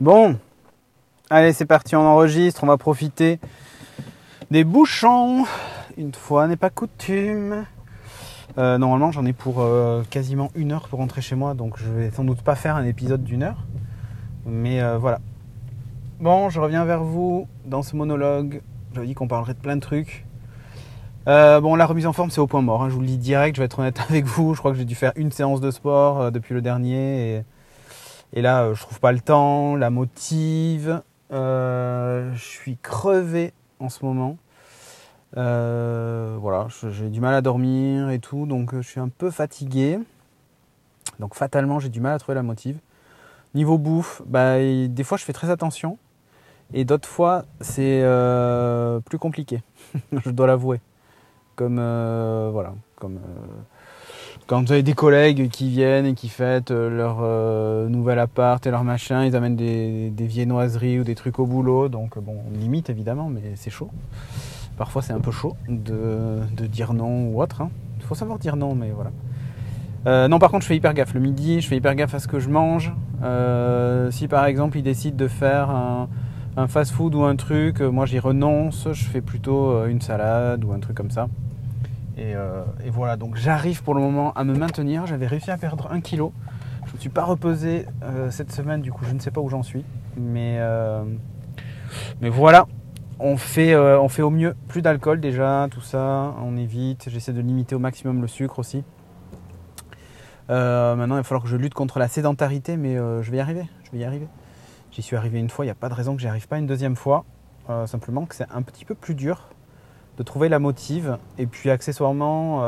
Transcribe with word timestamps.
Bon, 0.00 0.36
allez, 1.30 1.54
c'est 1.54 1.64
parti, 1.64 1.96
on 1.96 2.00
enregistre, 2.00 2.62
on 2.62 2.66
va 2.66 2.76
profiter 2.76 3.38
des 4.50 4.64
bouchons. 4.64 5.44
Une 5.96 6.12
fois 6.12 6.46
n'est 6.46 6.56
pas 6.56 6.68
coutume. 6.68 7.64
Euh, 8.58 8.76
normalement, 8.76 9.12
j'en 9.12 9.24
ai 9.24 9.32
pour 9.32 9.60
euh, 9.60 10.02
quasiment 10.10 10.50
une 10.54 10.72
heure 10.72 10.88
pour 10.88 10.98
rentrer 10.98 11.22
chez 11.22 11.34
moi, 11.36 11.54
donc 11.54 11.78
je 11.78 11.90
vais 11.90 12.10
sans 12.10 12.24
doute 12.24 12.42
pas 12.42 12.54
faire 12.54 12.76
un 12.76 12.84
épisode 12.84 13.24
d'une 13.24 13.42
heure. 13.42 13.64
Mais 14.44 14.82
euh, 14.82 14.98
voilà. 14.98 15.20
Bon, 16.20 16.50
je 16.50 16.60
reviens 16.60 16.84
vers 16.84 17.02
vous 17.02 17.48
dans 17.64 17.82
ce 17.82 17.96
monologue. 17.96 18.60
J'avais 18.94 19.06
dit 19.06 19.14
qu'on 19.14 19.28
parlerait 19.28 19.54
de 19.54 19.58
plein 19.58 19.76
de 19.76 19.80
trucs. 19.80 20.26
bon, 21.26 21.74
la 21.76 21.86
remise 21.86 22.06
en 22.06 22.12
forme, 22.12 22.30
c'est 22.30 22.40
au 22.40 22.46
point 22.46 22.60
mort. 22.60 22.82
Hein. 22.82 22.90
Je 22.90 22.94
vous 22.94 23.00
le 23.00 23.06
dis 23.06 23.18
direct, 23.18 23.56
je 23.56 23.62
vais 23.62 23.66
être 23.66 23.78
honnête 23.78 24.00
avec 24.10 24.26
vous. 24.26 24.52
Je 24.52 24.58
crois 24.58 24.72
que 24.72 24.76
j'ai 24.76 24.84
dû 24.84 24.94
faire 24.94 25.12
une 25.16 25.32
séance 25.32 25.62
de 25.62 25.70
sport 25.70 26.30
depuis 26.30 26.52
le 26.52 26.60
dernier. 26.60 27.36
Et, 27.36 27.44
et 28.36 28.42
là, 28.42 28.72
je 28.72 28.80
trouve 28.80 29.00
pas 29.00 29.10
le 29.10 29.20
temps, 29.20 29.74
la 29.74 29.90
motive. 29.90 31.02
je 31.30 32.36
suis 32.36 32.76
crevé 32.76 33.52
en 33.80 33.88
ce 33.88 34.04
moment. 34.04 34.36
Euh, 35.36 36.36
voilà, 36.40 36.68
j'ai 36.90 37.08
du 37.08 37.20
mal 37.20 37.34
à 37.34 37.40
dormir 37.40 38.10
et 38.10 38.18
tout, 38.18 38.46
donc 38.46 38.72
euh, 38.72 38.82
je 38.82 38.88
suis 38.88 39.00
un 39.00 39.08
peu 39.08 39.30
fatigué. 39.30 39.98
Donc 41.18 41.34
fatalement, 41.34 41.78
j'ai 41.78 41.88
du 41.88 42.00
mal 42.00 42.14
à 42.14 42.18
trouver 42.18 42.34
la 42.34 42.42
motive. 42.42 42.78
Niveau 43.54 43.78
bouffe, 43.78 44.22
bah, 44.26 44.58
des 44.58 45.04
fois 45.04 45.16
je 45.18 45.24
fais 45.24 45.32
très 45.32 45.50
attention 45.50 45.98
et 46.74 46.84
d'autres 46.84 47.08
fois 47.08 47.44
c'est 47.60 48.02
euh, 48.02 49.00
plus 49.00 49.18
compliqué, 49.18 49.62
je 50.12 50.30
dois 50.30 50.46
l'avouer. 50.46 50.80
Comme 51.54 51.76
voilà, 51.76 52.74
comme 52.96 53.18
quand 54.46 54.62
vous 54.64 54.72
avez 54.72 54.82
des 54.82 54.94
collègues 54.94 55.48
qui 55.50 55.68
viennent 55.68 56.06
et 56.06 56.14
qui 56.14 56.28
fêtent 56.28 56.70
leur 56.70 57.20
nouvel 57.88 58.18
appart 58.18 58.64
et 58.66 58.70
leur 58.70 58.84
machin, 58.84 59.24
ils 59.24 59.34
amènent 59.34 59.56
des, 59.56 60.10
des 60.10 60.26
viennoiseries 60.26 61.00
ou 61.00 61.04
des 61.04 61.14
trucs 61.14 61.38
au 61.38 61.46
boulot, 61.46 61.88
donc 61.88 62.18
bon, 62.18 62.36
limite 62.52 62.88
évidemment, 62.90 63.28
mais 63.28 63.42
c'est 63.56 63.70
chaud. 63.70 63.90
Parfois, 64.76 65.00
c'est 65.00 65.14
un 65.14 65.20
peu 65.20 65.30
chaud 65.30 65.56
de, 65.68 66.66
dire 66.66 66.92
non 66.92 67.28
ou 67.28 67.40
autre. 67.40 67.62
Hein. 67.62 67.70
Il 67.98 68.04
faut 68.04 68.14
savoir 68.14 68.38
dire 68.38 68.56
non, 68.56 68.74
mais 68.74 68.90
voilà. 68.90 69.10
Euh, 70.06 70.28
non, 70.28 70.38
par 70.38 70.50
contre, 70.50 70.62
je 70.62 70.68
fais 70.68 70.76
hyper 70.76 70.92
gaffe. 70.92 71.14
Le 71.14 71.20
midi, 71.20 71.60
je 71.60 71.68
fais 71.68 71.76
hyper 71.76 71.94
gaffe 71.94 72.14
à 72.14 72.18
ce 72.18 72.28
que 72.28 72.38
je 72.38 72.50
mange. 72.50 72.92
Euh, 73.22 74.10
si 74.10 74.28
par 74.28 74.44
exemple, 74.44 74.76
ils 74.76 74.82
décident 74.82 75.16
de 75.16 75.28
faire 75.28 75.70
un, 75.70 76.08
fast-food 76.68 77.14
ou 77.14 77.24
un 77.24 77.36
truc, 77.36 77.80
euh, 77.80 77.90
moi 77.90 78.06
j'y 78.06 78.18
renonce. 78.18 78.88
Je 78.92 79.04
fais 79.04 79.22
plutôt 79.22 79.84
une 79.86 80.00
salade 80.00 80.62
ou 80.64 80.72
un 80.72 80.78
truc 80.78 80.96
comme 80.96 81.10
ça. 81.10 81.28
Et, 82.16 82.34
voilà, 82.90 83.16
donc 83.16 83.36
j'arrive 83.36 83.82
pour 83.82 83.94
le 83.94 84.00
moment 84.00 84.32
à 84.34 84.44
me 84.44 84.54
maintenir. 84.54 85.06
J'avais 85.06 85.26
réussi 85.26 85.50
à 85.50 85.58
perdre 85.58 85.88
un 85.90 86.00
kilo. 86.00 86.32
Je 86.84 86.90
ne 86.90 86.96
me 86.96 87.00
suis 87.00 87.10
pas 87.10 87.24
reposé 87.24 87.86
cette 88.30 88.52
semaine, 88.52 88.80
du 88.80 88.92
coup, 88.92 89.04
je 89.04 89.12
ne 89.12 89.18
sais 89.18 89.30
pas 89.30 89.40
où 89.40 89.48
j'en 89.48 89.62
suis. 89.62 89.84
Mais, 90.16 90.58
mais 92.20 92.28
voilà, 92.28 92.66
on 93.18 93.36
fait, 93.36 93.72
euh, 93.72 94.00
on 94.00 94.08
fait 94.08 94.22
au 94.22 94.30
mieux. 94.30 94.54
Plus 94.68 94.82
d'alcool 94.82 95.20
déjà, 95.20 95.68
tout 95.70 95.80
ça, 95.80 96.34
on 96.42 96.56
évite. 96.56 97.08
J'essaie 97.08 97.32
de 97.32 97.40
limiter 97.40 97.74
au 97.74 97.78
maximum 97.78 98.20
le 98.20 98.28
sucre 98.28 98.58
aussi. 98.58 98.84
Euh, 100.50 100.94
maintenant, 100.94 101.16
il 101.16 101.18
va 101.18 101.24
falloir 101.24 101.42
que 101.42 101.48
je 101.48 101.56
lutte 101.56 101.74
contre 101.74 101.98
la 101.98 102.08
sédentarité, 102.08 102.76
mais 102.76 102.96
euh, 102.96 103.22
je 103.22 103.30
vais 103.30 103.38
y 103.38 103.40
arriver. 103.40 103.66
Je 103.84 103.90
vais 103.90 103.98
y 103.98 104.04
arriver. 104.04 104.28
J'y 104.92 105.02
suis 105.02 105.16
arrivé 105.16 105.38
une 105.38 105.50
fois, 105.50 105.64
il 105.64 105.68
n'y 105.68 105.72
a 105.72 105.76
pas 105.76 105.88
de 105.88 105.94
raison 105.94 106.14
que 106.14 106.22
j'y 106.22 106.28
arrive 106.28 106.46
pas 106.48 106.58
une 106.58 106.66
deuxième 106.66 106.96
fois. 106.96 107.24
simplement 107.86 108.24
que 108.24 108.34
c'est 108.34 108.46
un 108.50 108.62
petit 108.62 108.84
peu 108.84 108.94
plus 108.94 109.14
dur 109.14 109.48
de 110.16 110.22
trouver 110.22 110.48
la 110.48 110.58
motive. 110.58 111.18
Et 111.38 111.46
puis 111.46 111.70
accessoirement, 111.70 112.58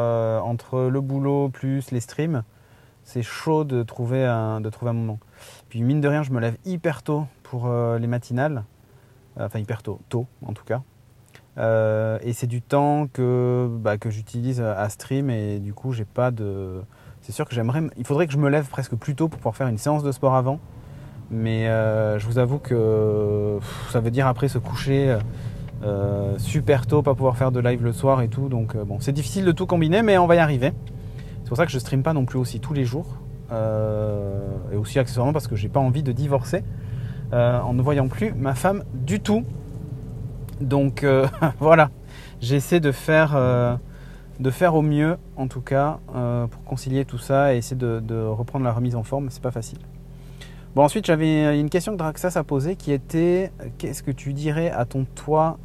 entre 0.43 0.83
le 0.83 1.01
boulot 1.01 1.49
plus 1.49 1.91
les 1.91 2.01
streams, 2.01 2.43
c'est 3.05 3.23
chaud 3.23 3.65
de 3.65 3.83
trouver, 3.83 4.25
un, 4.25 4.61
de 4.61 4.69
trouver 4.71 4.91
un 4.91 4.95
moment. 4.95 5.19
Puis 5.69 5.83
mine 5.83 6.01
de 6.01 6.09
rien, 6.09 6.23
je 6.23 6.33
me 6.33 6.41
lève 6.41 6.57
hyper 6.65 7.03
tôt 7.03 7.27
pour 7.43 7.69
les 7.69 8.07
matinales. 8.07 8.65
Euh, 9.39 9.47
enfin 9.47 9.59
hyper 9.59 9.83
tôt, 9.83 10.01
tôt 10.09 10.27
en 10.45 10.53
tout 10.53 10.65
cas. 10.65 10.83
Euh, 11.59 12.19
et 12.23 12.33
c'est 12.33 12.47
du 12.47 12.63
temps 12.63 13.09
que, 13.13 13.69
bah, 13.71 13.99
que 13.99 14.11
j'utilise 14.11 14.61
à 14.61 14.89
stream 14.89 15.31
et 15.31 15.59
du 15.59 15.75
coup 15.75 15.93
j'ai 15.93 16.05
pas 16.05 16.31
de. 16.31 16.83
C'est 17.21 17.33
sûr 17.33 17.47
que 17.47 17.55
j'aimerais. 17.55 17.83
Il 17.97 18.07
faudrait 18.07 18.27
que 18.27 18.33
je 18.33 18.39
me 18.39 18.49
lève 18.49 18.69
presque 18.69 18.95
plus 18.95 19.15
tôt 19.15 19.29
pour 19.29 19.39
pouvoir 19.39 19.57
faire 19.57 19.69
une 19.69 19.79
séance 19.79 20.03
de 20.03 20.13
sport 20.13 20.35
avant. 20.35 20.61
Mais 21.31 21.69
euh, 21.69 22.19
je 22.19 22.27
vous 22.27 22.39
avoue 22.39 22.59
que 22.59 23.59
ça 23.91 24.01
veut 24.01 24.11
dire 24.11 24.27
après 24.27 24.49
se 24.49 24.59
coucher 24.59 25.19
super 26.39 26.87
tôt, 26.87 27.03
pas 27.03 27.15
pouvoir 27.15 27.37
faire 27.37 27.53
de 27.53 27.61
live 27.61 27.83
le 27.83 27.93
soir 27.93 28.21
et 28.23 28.29
tout. 28.29 28.49
Donc 28.49 28.77
bon, 28.77 28.99
c'est 29.01 29.13
difficile 29.13 29.45
de 29.45 29.53
tout 29.53 29.67
combiner, 29.67 30.03
mais 30.03 30.19
on 30.19 30.27
va 30.27 30.37
y 30.37 30.39
arriver. 30.39 30.73
C'est 31.43 31.49
pour 31.49 31.57
ça 31.57 31.67
que 31.67 31.73
je 31.73 31.79
stream 31.79 32.03
pas 32.03 32.13
non 32.13 32.25
plus 32.25 32.39
aussi 32.39 32.61
tous 32.61 32.75
les 32.75 32.85
jours. 32.85 33.17
et 33.51 34.77
aussi 34.77 34.99
accessoirement 34.99 35.33
parce 35.33 35.47
que 35.47 35.57
j'ai 35.57 35.69
pas 35.69 35.81
envie 35.81 36.03
de 36.03 36.13
divorcer. 36.13 36.63
Euh, 37.35 37.61
en 37.61 37.75
ne 37.75 37.83
voyant 37.83 38.09
plus 38.09 38.33
ma 38.33 38.55
femme 38.55 38.85
du 38.95 39.21
tout. 39.21 39.45
Donc 40.61 41.05
euh, 41.05 41.27
voilà, 41.61 41.91
j'essaie 42.41 42.81
de 42.81 42.91
faire, 42.91 43.35
euh, 43.37 43.77
de 44.41 44.51
faire 44.51 44.75
au 44.75 44.81
mieux 44.81 45.19
en 45.37 45.47
tout 45.47 45.61
cas 45.61 45.99
pour 46.51 46.65
concilier 46.65 47.05
tout 47.05 47.19
ça 47.19 47.55
et 47.55 47.59
essayer 47.59 47.77
de, 47.77 48.27
reprendre 48.27 48.65
la 48.65 48.73
remise 48.73 48.97
en 48.97 49.03
forme. 49.03 49.29
C'est 49.31 49.43
pas 49.43 49.51
facile. 49.51 49.79
Bon 50.75 50.85
ensuite 50.85 51.07
j'avais 51.07 51.61
une 51.61 51.71
question 51.71 51.93
que 51.93 51.99
Draxas 51.99 52.37
a 52.37 52.45
posée 52.45 52.77
qui 52.77 52.93
était 52.93 53.53
qu'est-ce 53.79 54.03
que 54.03 54.11
tu 54.11 54.33
dirais 54.33 54.71
à 54.71 54.85
ton 54.85 55.05
toi 55.15 55.59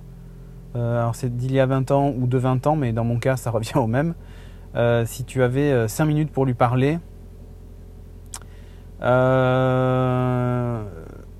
alors 0.75 1.15
c'est 1.15 1.35
d'il 1.35 1.51
y 1.51 1.59
a 1.59 1.65
20 1.65 1.91
ans 1.91 2.13
ou 2.17 2.27
de 2.27 2.37
20 2.37 2.67
ans, 2.67 2.75
mais 2.75 2.93
dans 2.93 3.03
mon 3.03 3.19
cas 3.19 3.37
ça 3.37 3.51
revient 3.51 3.77
au 3.77 3.87
même. 3.87 4.15
si 5.05 5.23
tu 5.25 5.43
avais 5.43 5.87
5 5.87 6.05
minutes 6.05 6.31
pour 6.31 6.45
lui 6.45 6.53
parler, 6.53 6.99
euh, 9.03 10.83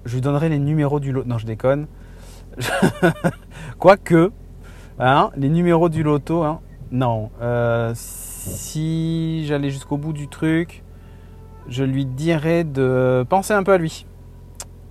je 0.05 0.15
lui 0.15 0.21
donnerai 0.21 0.49
les 0.49 0.59
numéros 0.59 0.99
du 0.99 1.11
loto. 1.11 1.27
Non, 1.27 1.37
je 1.37 1.45
déconne. 1.45 1.87
Quoique, 3.79 4.31
hein, 4.99 5.31
les 5.35 5.49
numéros 5.49 5.89
du 5.89 6.03
loto, 6.03 6.43
hein, 6.43 6.59
non. 6.91 7.31
Euh, 7.41 7.93
si 7.95 9.45
j'allais 9.47 9.69
jusqu'au 9.69 9.97
bout 9.97 10.13
du 10.13 10.27
truc, 10.27 10.83
je 11.67 11.83
lui 11.83 12.05
dirais 12.05 12.63
de 12.63 13.25
penser 13.29 13.53
un 13.53 13.63
peu 13.63 13.71
à 13.71 13.77
lui. 13.77 14.05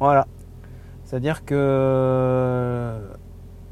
Voilà. 0.00 0.26
C'est-à-dire 1.04 1.44
que 1.44 2.98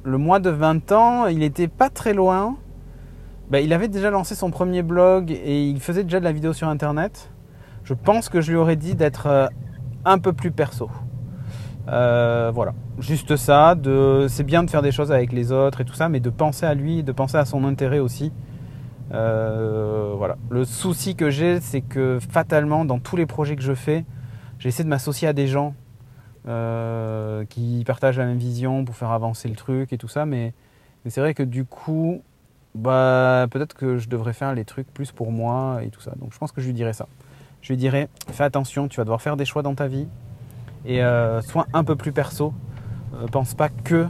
le 0.03 0.19
mois 0.19 0.41
de 0.41 0.50
20 0.50 0.93
ans, 0.93 1.27
il 1.27 1.38
n'était 1.38 1.69
pas 1.69 1.91
très 1.91 2.15
loin. 2.15 2.56
Ben, 3.50 3.65
il 3.65 3.72
avait 3.72 3.88
déjà 3.88 4.11
lancé 4.11 4.34
son 4.34 4.50
premier 4.50 4.83
blog 4.83 5.31
et 5.31 5.69
il 5.69 5.81
faisait 5.81 6.05
déjà 6.05 6.21
de 6.21 6.25
la 6.25 6.33
vidéo 6.33 6.53
sur 6.53 6.69
Internet. 6.69 7.31
Je 7.84 7.94
pense 7.94 8.28
que 8.28 8.41
je 8.41 8.50
lui 8.53 8.59
aurais 8.59 8.77
dit 8.77 8.94
d'être 8.94 9.27
euh, 9.27 9.47
un 10.05 10.19
peu 10.19 10.33
plus 10.33 10.53
perso. 10.53 10.88
Euh, 11.88 12.53
voilà, 12.55 12.72
juste 13.00 13.37
ça. 13.37 13.75
c'est 14.28 14.44
bien 14.44 14.62
de 14.62 14.71
faire 14.71 14.83
des 14.83 14.93
choses 14.93 15.11
avec 15.11 15.33
les 15.33 15.50
autres 15.50 15.81
et 15.81 15.84
tout 15.84 15.94
ça, 15.94 16.09
mais 16.09 16.21
de 16.21 16.31
penser 16.31 16.67
à 16.67 16.75
lui, 16.75 17.03
de 17.03 17.12
penser 17.12 17.37
à 17.37 17.44
son 17.44 17.65
intérêt 17.65 17.99
aussi. 17.99 18.32
Euh, 19.12 20.15
voilà. 20.17 20.37
Le 20.50 20.65
souci 20.65 21.17
que 21.17 21.31
j'ai, 21.31 21.61
c'est 21.61 21.81
que 21.81 22.19
fatalement, 22.21 22.84
dans 22.84 23.00
tous 23.00 23.17
les 23.17 23.27
projets 23.27 23.56
que 23.56 23.62
je 23.62 23.75
fais, 23.75 24.05
j'essaie 24.59 24.84
de 24.84 24.88
m'associer 24.88 25.27
à 25.27 25.32
des 25.32 25.49
gens 25.49 25.75
euh, 26.49 27.45
qui 27.45 27.83
partagent 27.87 28.19
la 28.19 28.25
même 28.25 28.39
vision 28.39 28.83
pour 28.84 28.97
faire 28.97 29.11
avancer 29.11 29.47
le 29.47 29.56
truc 29.56 29.93
et 29.93 29.99
tout 29.99 30.09
ça, 30.09 30.25
mais, 30.25 30.55
c'est 31.06 31.21
vrai 31.21 31.34
que 31.34 31.43
du 31.43 31.65
coup, 31.65 32.23
bah, 32.75 33.47
peut-être 33.51 33.75
que 33.75 33.99
je 33.99 34.09
devrais 34.09 34.33
faire 34.33 34.55
les 34.55 34.65
trucs 34.65 34.93
plus 34.93 35.12
pour 35.12 35.33
moi 35.33 35.81
et 35.83 35.91
tout 35.91 36.00
ça. 36.00 36.12
Donc 36.19 36.33
je 36.33 36.39
pense 36.39 36.53
que 36.53 36.61
je 36.61 36.67
lui 36.67 36.75
dirais 36.75 36.93
ça. 36.93 37.09
Je 37.62 37.73
lui 37.73 37.77
dirais, 37.77 38.09
fais 38.31 38.45
attention, 38.45 38.89
tu 38.89 38.97
vas 38.97 39.05
devoir 39.05 39.21
faire 39.21 39.37
des 39.37 39.45
choix 39.45 39.62
dans 39.62 39.75
ta 39.75 39.87
vie 39.87 40.06
et 40.87 41.03
euh, 41.03 41.43
sois 41.43 41.67
un 41.75 41.84
peu 41.84 41.97
plus 41.97 42.12
perso. 42.12 42.55
Euh, 43.15 43.27
pense 43.27 43.55
pas 43.55 43.69
que 43.69 44.06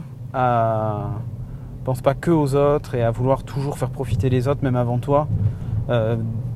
pense 1.83 2.01
pas 2.01 2.13
que 2.13 2.31
aux 2.31 2.55
autres 2.55 2.95
et 2.95 3.03
à 3.03 3.11
vouloir 3.11 3.43
toujours 3.43 3.77
faire 3.77 3.89
profiter 3.89 4.29
les 4.29 4.47
autres 4.47 4.63
même 4.63 4.77
avant 4.77 4.99
toi. 4.99 5.27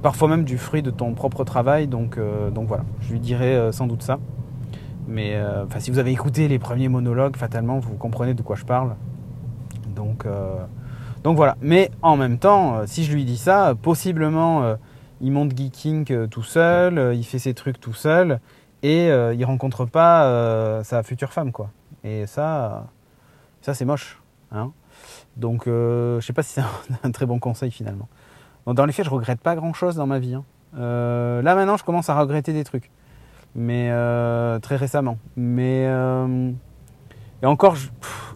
Parfois 0.01 0.29
même 0.29 0.45
du 0.45 0.57
fruit 0.57 0.83
de 0.83 0.91
ton 0.91 1.13
propre 1.13 1.43
travail. 1.43 1.87
Donc, 1.87 2.17
donc 2.53 2.67
voilà, 2.67 2.85
je 3.01 3.11
lui 3.11 3.19
dirais 3.19 3.71
sans 3.73 3.87
doute 3.87 4.03
ça. 4.03 4.19
Mais 5.07 5.39
enfin, 5.65 5.79
si 5.79 5.91
vous 5.91 5.99
avez 5.99 6.11
écouté 6.11 6.47
les 6.47 6.59
premiers 6.59 6.89
monologues, 6.89 7.37
fatalement, 7.37 7.79
vous 7.79 7.95
comprenez 7.95 8.33
de 8.33 8.41
quoi 8.41 8.55
je 8.55 8.65
parle. 8.65 8.95
Donc, 9.95 10.25
donc 11.23 11.35
voilà. 11.35 11.55
Mais 11.61 11.91
en 12.01 12.17
même 12.17 12.39
temps, 12.39 12.87
si 12.87 13.03
je 13.03 13.13
lui 13.13 13.23
dis 13.23 13.37
ça, 13.37 13.75
possiblement, 13.79 14.75
il 15.21 15.31
monte 15.31 15.55
geeking 15.55 16.27
tout 16.27 16.43
seul, 16.43 17.15
il 17.15 17.23
fait 17.23 17.39
ses 17.39 17.53
trucs 17.53 17.79
tout 17.79 17.93
seul, 17.93 18.39
et 18.85 19.09
euh, 19.09 19.33
il 19.33 19.43
rencontre 19.45 19.85
pas 19.85 20.25
euh, 20.25 20.83
sa 20.83 21.01
future 21.01 21.33
femme 21.33 21.51
quoi. 21.51 21.71
Et 22.03 22.27
ça, 22.27 22.85
ça 23.61 23.73
c'est 23.73 23.83
moche. 23.83 24.21
Hein 24.51 24.71
Donc 25.37 25.67
euh, 25.67 26.19
je 26.21 26.25
sais 26.25 26.33
pas 26.33 26.43
si 26.43 26.53
c'est 26.53 26.61
un, 27.03 27.11
très 27.11 27.25
bon 27.25 27.39
conseil 27.39 27.71
finalement. 27.71 28.07
dans 28.67 28.85
les 28.85 28.93
faits, 28.93 29.05
je 29.05 29.09
regrette 29.09 29.41
pas 29.41 29.55
grand 29.55 29.73
chose 29.73 29.95
dans 29.95 30.05
ma 30.05 30.19
vie. 30.19 30.35
Hein. 30.35 30.43
là 30.77 31.55
maintenant, 31.55 31.77
je 31.77 31.83
commence 31.83 32.09
à 32.09 32.19
regretter 32.19 32.53
des 32.53 32.63
trucs, 32.63 32.91
mais 33.55 33.89
très 34.61 34.75
récemment. 34.75 35.17
Mais 35.35 35.85
et 37.43 37.45
encore, 37.45 37.75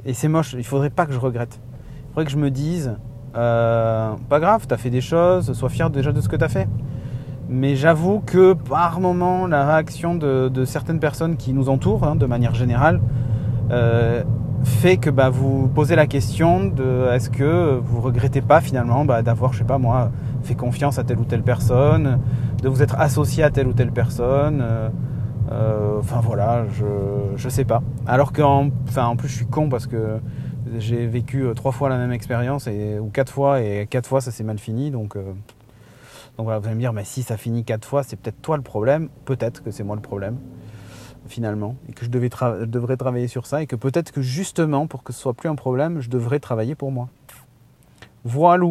et 0.06 0.13
c'est 0.13 0.27
moche. 0.27 0.56
Il 0.57 0.66
faudrait 0.66 0.89
pas 0.89 1.06
que 1.06 1.13
je 1.13 1.19
regrette. 1.19 1.60
Il 2.04 2.07
faudrait 2.10 2.25
que 2.25 2.31
je 2.31 2.38
me 2.38 2.51
dise, 2.51 2.95
pas 3.33 4.39
grave, 4.39 4.66
tu 4.68 4.74
as 4.74 4.77
fait 4.77 4.89
des 4.89 5.01
choses, 5.01 5.54
sois 5.54 5.69
fier 5.69 5.89
déjà 5.89 6.12
de 6.12 6.21
ce 6.21 6.30
que 6.30 6.36
tu 6.36 6.44
as 6.44 6.50
fait. 6.50 6.68
Mais 7.50 7.75
j'avoue 7.75 8.21
que 8.24 8.54
par 8.54 9.00
moment, 9.00 9.48
la 9.48 9.66
réaction 9.66 10.13
de, 10.13 10.66
certaines 10.66 11.00
personnes 11.00 11.36
qui 11.36 11.51
nous 11.51 11.68
entourent, 11.68 12.04
hein, 12.04 12.15
de 12.15 12.27
manière 12.27 12.54
générale, 12.54 13.01
euh, 13.72 14.24
fait 14.63 14.98
que 14.98 15.10
bah, 15.10 15.31
vous 15.31 15.68
posez 15.68 15.95
la 15.95 16.06
question 16.06 16.65
de 16.65 17.07
est-ce 17.12 17.31
que 17.31 17.80
vous 17.83 18.01
regrettez 18.01 18.42
pas 18.42 18.62
finalement 18.62 19.04
bah, 19.04 19.24
d'avoir, 19.24 19.54
je 19.54 19.60
sais 19.60 19.63
pas 19.63 19.80
moi, 19.80 20.12
fait 20.44 20.54
confiance 20.54 21.00
à 21.00 21.04
telle 21.04 21.18
ou 21.18 21.24
telle 21.24 21.42
personne, 21.42 22.19
de 22.62 22.70
vous 22.70 22.84
être 22.84 22.96
associé 23.00 23.44
à 23.44 23.50
telle 23.50 23.68
ou 23.68 23.74
telle 23.74 23.92
personne. 23.92 24.62
Euh, 24.62 24.90
euh, 25.52 26.00
enfin 26.00 26.20
voilà, 26.22 26.66
je, 26.70 26.86
je 27.36 27.50
sais 27.50 27.66
pas. 27.66 27.82
Alors 28.06 28.34
qu'en 28.34 28.70
en 28.98 29.16
plus 29.16 29.28
je 29.28 29.36
suis 29.36 29.48
con 29.48 29.70
parce 29.70 29.88
que 29.88 30.20
j'ai 30.78 31.08
vécu 31.08 31.46
trois 31.56 31.72
fois 31.72 31.90
la 31.90 31.98
même 31.98 32.12
expérience 32.12 32.68
ou 32.68 33.10
quatre 33.12 33.32
fois 33.32 33.62
et 33.62 33.88
quatre 33.90 34.08
fois 34.08 34.22
ça 34.22 34.32
s'est 34.32 34.44
mal 34.44 34.60
fini 34.60 34.92
donc. 34.92 35.18
Donc 36.40 36.46
voilà, 36.46 36.60
vous 36.60 36.68
allez 36.68 36.76
me 36.76 36.80
dire, 36.80 36.94
mais 36.94 37.04
si 37.04 37.22
ça 37.22 37.36
finit 37.36 37.66
quatre 37.66 37.86
fois, 37.86 38.02
c'est 38.02 38.16
peut-être 38.16 38.42
toi 38.42 38.56
le 38.56 38.64
problème. 38.64 39.10
Peut-être 39.26 39.62
que 39.62 39.72
c'est 39.72 39.84
moi 39.84 39.98
le 39.98 40.02
problème, 40.02 40.38
finalement. 41.28 41.76
Et 41.90 41.92
que 41.92 42.06
je, 42.06 42.10
devrais 42.10 42.96
travailler 42.96 43.28
sur 43.28 43.46
ça. 43.46 43.62
Et 43.62 43.68
que 43.68 43.76
peut-être 43.76 44.14
que 44.14 44.22
justement, 44.22 44.88
pour 44.88 45.04
que 45.04 45.12
ce 45.12 45.20
soit 45.20 45.34
plus 45.34 45.50
un 45.50 45.56
problème, 45.56 46.00
je 46.00 46.10
devrais 46.10 46.40
travailler 46.40 46.76
pour 46.76 46.94
moi. 46.94 47.10
Voilà. 48.24 48.68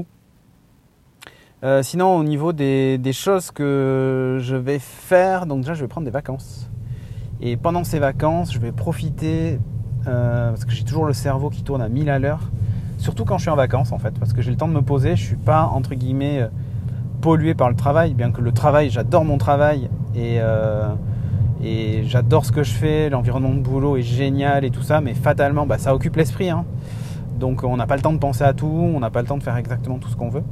Euh, 1.65 1.83
sinon, 1.83 2.15
au 2.17 2.23
niveau 2.23 2.53
des, 2.53 3.01
choses 3.13 3.51
que 3.51 4.39
je 4.41 4.55
vais 4.55 4.79
faire, 4.79 5.47
donc 5.47 5.63
déjà, 5.63 5.75
je 5.75 5.81
vais 5.81 5.89
prendre 5.89 6.05
des 6.05 6.13
vacances. 6.13 6.71
Et 7.41 7.57
pendant 7.57 7.83
ces 7.83 7.99
vacances, 7.99 8.53
je 8.53 8.61
vais 8.61 8.71
profiter, 8.71 9.59
euh, 10.07 10.51
parce 10.51 10.65
que 10.65 10.71
j'ai 10.71 10.85
toujours 10.85 11.05
le 11.05 11.13
cerveau 11.13 11.51
qui 11.51 11.65
tourne 11.65 11.83
à 11.83 11.89
1000 11.89 12.11
à 12.11 12.19
l'heure. 12.21 12.51
Surtout 12.99 13.25
quand 13.25 13.39
je 13.39 13.43
suis 13.43 13.51
en 13.51 13.57
vacances, 13.57 13.91
en 13.91 13.99
fait, 13.99 14.15
parce 14.19 14.33
que 14.33 14.41
j'ai 14.41 14.53
le 14.53 14.57
temps 14.57 14.69
de 14.69 14.73
me 14.73 14.83
poser. 14.83 15.17
Je 15.17 15.25
suis 15.25 15.37
pas, 15.37 15.65
entre 15.65 15.95
guillemets, 15.95 16.43
euh, 16.43 16.49
pollué 17.21 17.55
par 17.55 17.69
le 17.69 17.75
travail, 17.75 18.15
bien 18.15 18.31
que 18.31 18.41
le 18.41 18.53
travail, 18.53 18.91
j'adore 18.91 19.25
mon 19.25 19.39
travail 19.39 19.91
et, 20.15 20.39
et 21.65 22.05
j'adore 22.05 22.45
ce 22.45 22.53
que 22.53 22.63
je 22.63 22.71
fais, 22.71 23.11
l'environnement 23.11 23.53
de 23.53 23.59
boulot 23.59 23.97
est 23.97 24.03
génial 24.03 24.65
et 24.65 24.71
tout 24.71 24.83
ça, 24.83 25.01
mais 25.01 25.15
fatalement, 25.15 25.67
bah, 25.67 25.79
ça 25.79 25.97
occupe 25.97 26.15
l'esprit. 26.15 26.49
Hein. 26.49 26.65
Donc 27.41 27.65
on 27.65 27.77
n'a 27.77 27.89
pas 27.89 27.97
le 27.97 28.03
temps 28.03 28.13
de 28.13 28.19
penser 28.19 28.45
à 28.45 28.53
tout, 28.53 28.67
on 28.67 29.01
n'a 29.01 29.11
pas 29.11 29.21
le 29.21 29.27
temps 29.27 29.37
de 29.37 29.43
faire 29.43 29.57
exactement 29.57 29.99
tout 29.99 30.09
ce 30.09 30.17
qu'on 30.17 30.29
veut. 30.29 30.45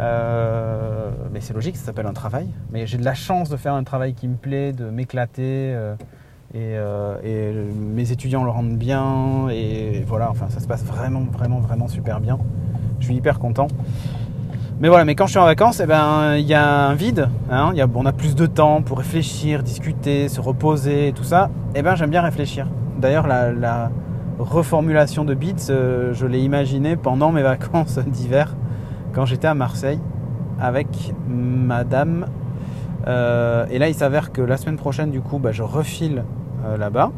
Euh, 0.00 1.10
mais 1.32 1.40
c'est 1.40 1.52
logique, 1.52 1.76
ça 1.76 1.86
s'appelle 1.86 2.06
un 2.06 2.12
travail. 2.12 2.48
Mais 2.72 2.86
j'ai 2.86 2.98
de 2.98 3.04
la 3.04 3.14
chance 3.14 3.48
de 3.48 3.56
faire 3.56 3.74
un 3.74 3.84
travail 3.84 4.14
qui 4.14 4.26
me 4.26 4.36
plaît, 4.36 4.72
de 4.72 4.86
m'éclater. 4.90 5.74
Euh, 5.74 5.94
et, 6.52 6.74
et, 7.22 7.52
mes 7.52 8.10
étudiants 8.10 8.42
le 8.42 8.50
rendent 8.50 8.76
bien. 8.76 9.48
Et 9.50 10.02
voilà, 10.06 10.30
enfin, 10.30 10.48
ça 10.48 10.60
se 10.60 10.66
passe 10.66 10.84
vraiment, 10.84 11.22
vraiment, 11.30 11.60
vraiment 11.60 11.86
super 11.86 12.20
bien. 12.20 12.38
Je 12.98 13.04
suis 13.04 13.14
hyper 13.14 13.38
content. 13.38 13.68
Mais 14.80 14.88
voilà, 14.88 15.04
mais 15.04 15.14
quand 15.14 15.26
je 15.26 15.32
suis 15.32 15.38
en 15.38 15.44
vacances, 15.44 15.78
eh 15.80 15.86
ben, 15.86 16.36
il 16.36 16.46
y 16.46 16.54
a 16.54 16.86
un 16.86 16.94
vide. 16.94 17.28
Hein, 17.50 17.74
on 17.94 18.06
a 18.06 18.12
plus 18.12 18.34
de 18.34 18.46
temps 18.46 18.80
pour 18.80 18.96
réfléchir, 18.96 19.62
discuter, 19.62 20.30
se 20.30 20.40
reposer 20.40 21.08
et 21.08 21.12
tout 21.12 21.22
ça. 21.22 21.50
Eh 21.74 21.82
ben, 21.82 21.96
j'aime 21.96 22.08
bien 22.08 22.22
réfléchir. 22.22 22.66
D'ailleurs, 22.98 23.26
la, 23.26 23.90
reformulation 24.38 25.26
de 25.26 25.34
Beats, 25.34 25.68
euh, 25.68 26.14
je 26.14 26.24
l'ai 26.24 26.40
imaginé 26.40 26.96
pendant 26.96 27.30
mes 27.30 27.42
vacances 27.54 27.98
d'hiver, 27.98 28.56
quand 29.12 29.24
j'étais 29.24 29.48
à 29.48 29.54
Marseille 29.54 30.00
avec 30.60 31.14
madame. 31.28 32.26
Euh, 33.06 33.66
et 33.70 33.78
là, 33.78 33.88
il 33.88 33.94
s'avère 33.94 34.32
que 34.32 34.42
la 34.42 34.56
semaine 34.56 34.76
prochaine, 34.76 35.10
du 35.10 35.20
coup, 35.20 35.38
bah, 35.38 35.52
je 35.52 35.62
refile 35.62 36.24
euh, 36.64 36.76
là-bas. 36.76 37.10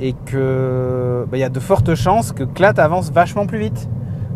Et 0.00 0.14
que 0.26 1.26
bah, 1.30 1.36
il 1.36 1.40
y 1.40 1.44
a 1.44 1.48
de 1.48 1.60
fortes 1.60 1.94
chances 1.94 2.32
que 2.32 2.44
Clat 2.44 2.74
avance 2.78 3.12
vachement 3.12 3.46
plus 3.46 3.58
vite 3.58 3.88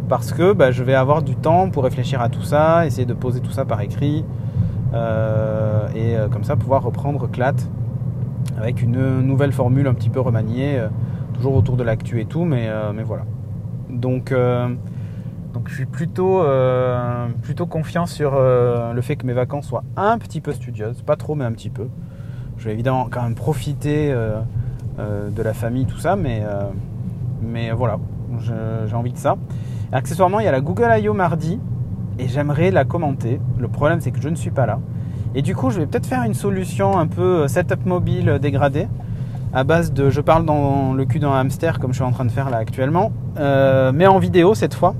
parce 0.08 0.32
que 0.32 0.53
bah, 0.53 0.70
je 0.70 0.85
vais 0.85 0.94
avoir 0.94 1.23
du 1.23 1.35
temps 1.35 1.70
pour 1.70 1.82
réfléchir 1.82 2.20
à 2.20 2.29
tout 2.29 2.43
ça, 2.43 2.87
essayer 2.87 3.06
de 3.06 3.14
poser 3.14 3.41
tout 3.41 3.50
ça 3.50 3.64
par 3.64 3.81
écrit, 3.81 4.25
euh, 4.94 5.88
et 5.97 6.17
euh, 6.17 6.29
comme 6.29 6.44
ça 6.44 6.55
pouvoir 6.55 6.82
reprendre 6.82 7.29
CLAT 7.29 7.55
avec 8.59 8.82
une 8.82 9.20
nouvelle 9.23 9.50
formule 9.50 9.88
un 9.88 9.94
petit 9.94 10.09
peu 10.09 10.20
remaniée, 10.20 10.81
toujours 11.35 11.56
autour 11.56 11.76
de 11.76 11.82
l'actu 11.82 12.20
et 12.20 12.26
tout, 12.26 12.44
mais, 12.44 12.70
mais 12.94 13.02
voilà. 13.02 13.25
Donc, 13.91 14.32
donc 15.56 15.70
je 15.70 15.75
suis 15.75 15.87
plutôt, 15.87 16.44
plutôt 17.43 17.64
confiant 17.64 18.05
sur 18.05 18.38
le 18.38 19.00
fait 19.00 19.17
que 19.17 19.26
mes 19.26 19.32
vacances 19.32 19.67
soient 19.67 19.85
un 19.97 20.19
petit 20.19 20.43
peu 20.43 20.53
studieuses, 20.53 21.00
pas 21.00 21.17
trop 21.17 21.35
mais 21.35 21.47
un 21.47 21.53
petit 21.53 21.70
peu. 21.70 21.88
Je 22.58 22.67
vais 22.67 22.73
évidemment 22.73 23.08
quand 23.11 23.23
même 23.23 23.35
profiter 23.35 24.14
de 24.99 25.43
la 25.43 25.55
famille, 25.55 25.87
tout 25.87 25.97
ça, 25.97 26.14
mais, 26.14 26.43
voilà, 27.73 27.99
j'ai 28.87 28.94
envie 28.94 29.12
de 29.12 29.19
ça. 29.19 29.37
Accessoirement, 29.93 30.41
il 30.41 30.44
y 30.44 30.49
a 30.49 30.53
la 30.53 30.61
Google 30.61 30.91
I.O. 30.91 31.14
mardi 31.14 31.59
et 32.19 32.29
j'aimerais 32.29 32.70
la 32.70 32.85
commenter. 32.85 33.41
Le 33.59 33.69
problème, 33.69 34.02
c'est 34.02 34.11
que 34.11 34.20
je 34.20 34.29
ne 34.29 34.37
suis 34.37 34.50
pas 34.50 34.67
là. 34.67 34.79
Et 35.35 35.41
du 35.41 35.55
coup, 35.55 35.70
je 35.70 35.79
vais 35.79 35.87
peut-être 35.87 36.06
faire 36.06 36.25
une 36.25 36.35
solution 36.35 36.99
un 36.99 37.06
peu 37.06 37.43
euh, 37.43 37.49
setup 37.49 37.87
mobile 37.87 38.38
dégradé 38.41 38.88
à 39.56 39.64
base 39.64 39.93
de 39.93 40.11
je 40.11 40.20
parle 40.20 40.44
dans 40.44 40.93
le 40.93 41.05
cul 41.06 41.19
d'un 41.19 41.32
hamster 41.32 41.79
comme 41.79 41.93
je 41.93 41.97
suis 41.97 42.05
en 42.05 42.11
train 42.11 42.26
de 42.26 42.31
faire 42.31 42.50
là 42.50 42.59
actuellement, 42.59 43.11
euh, 43.38 43.91
mais 43.94 44.06
en 44.06 44.19
vidéo 44.19 44.55
cette 44.55 44.75
fois. 44.75 44.94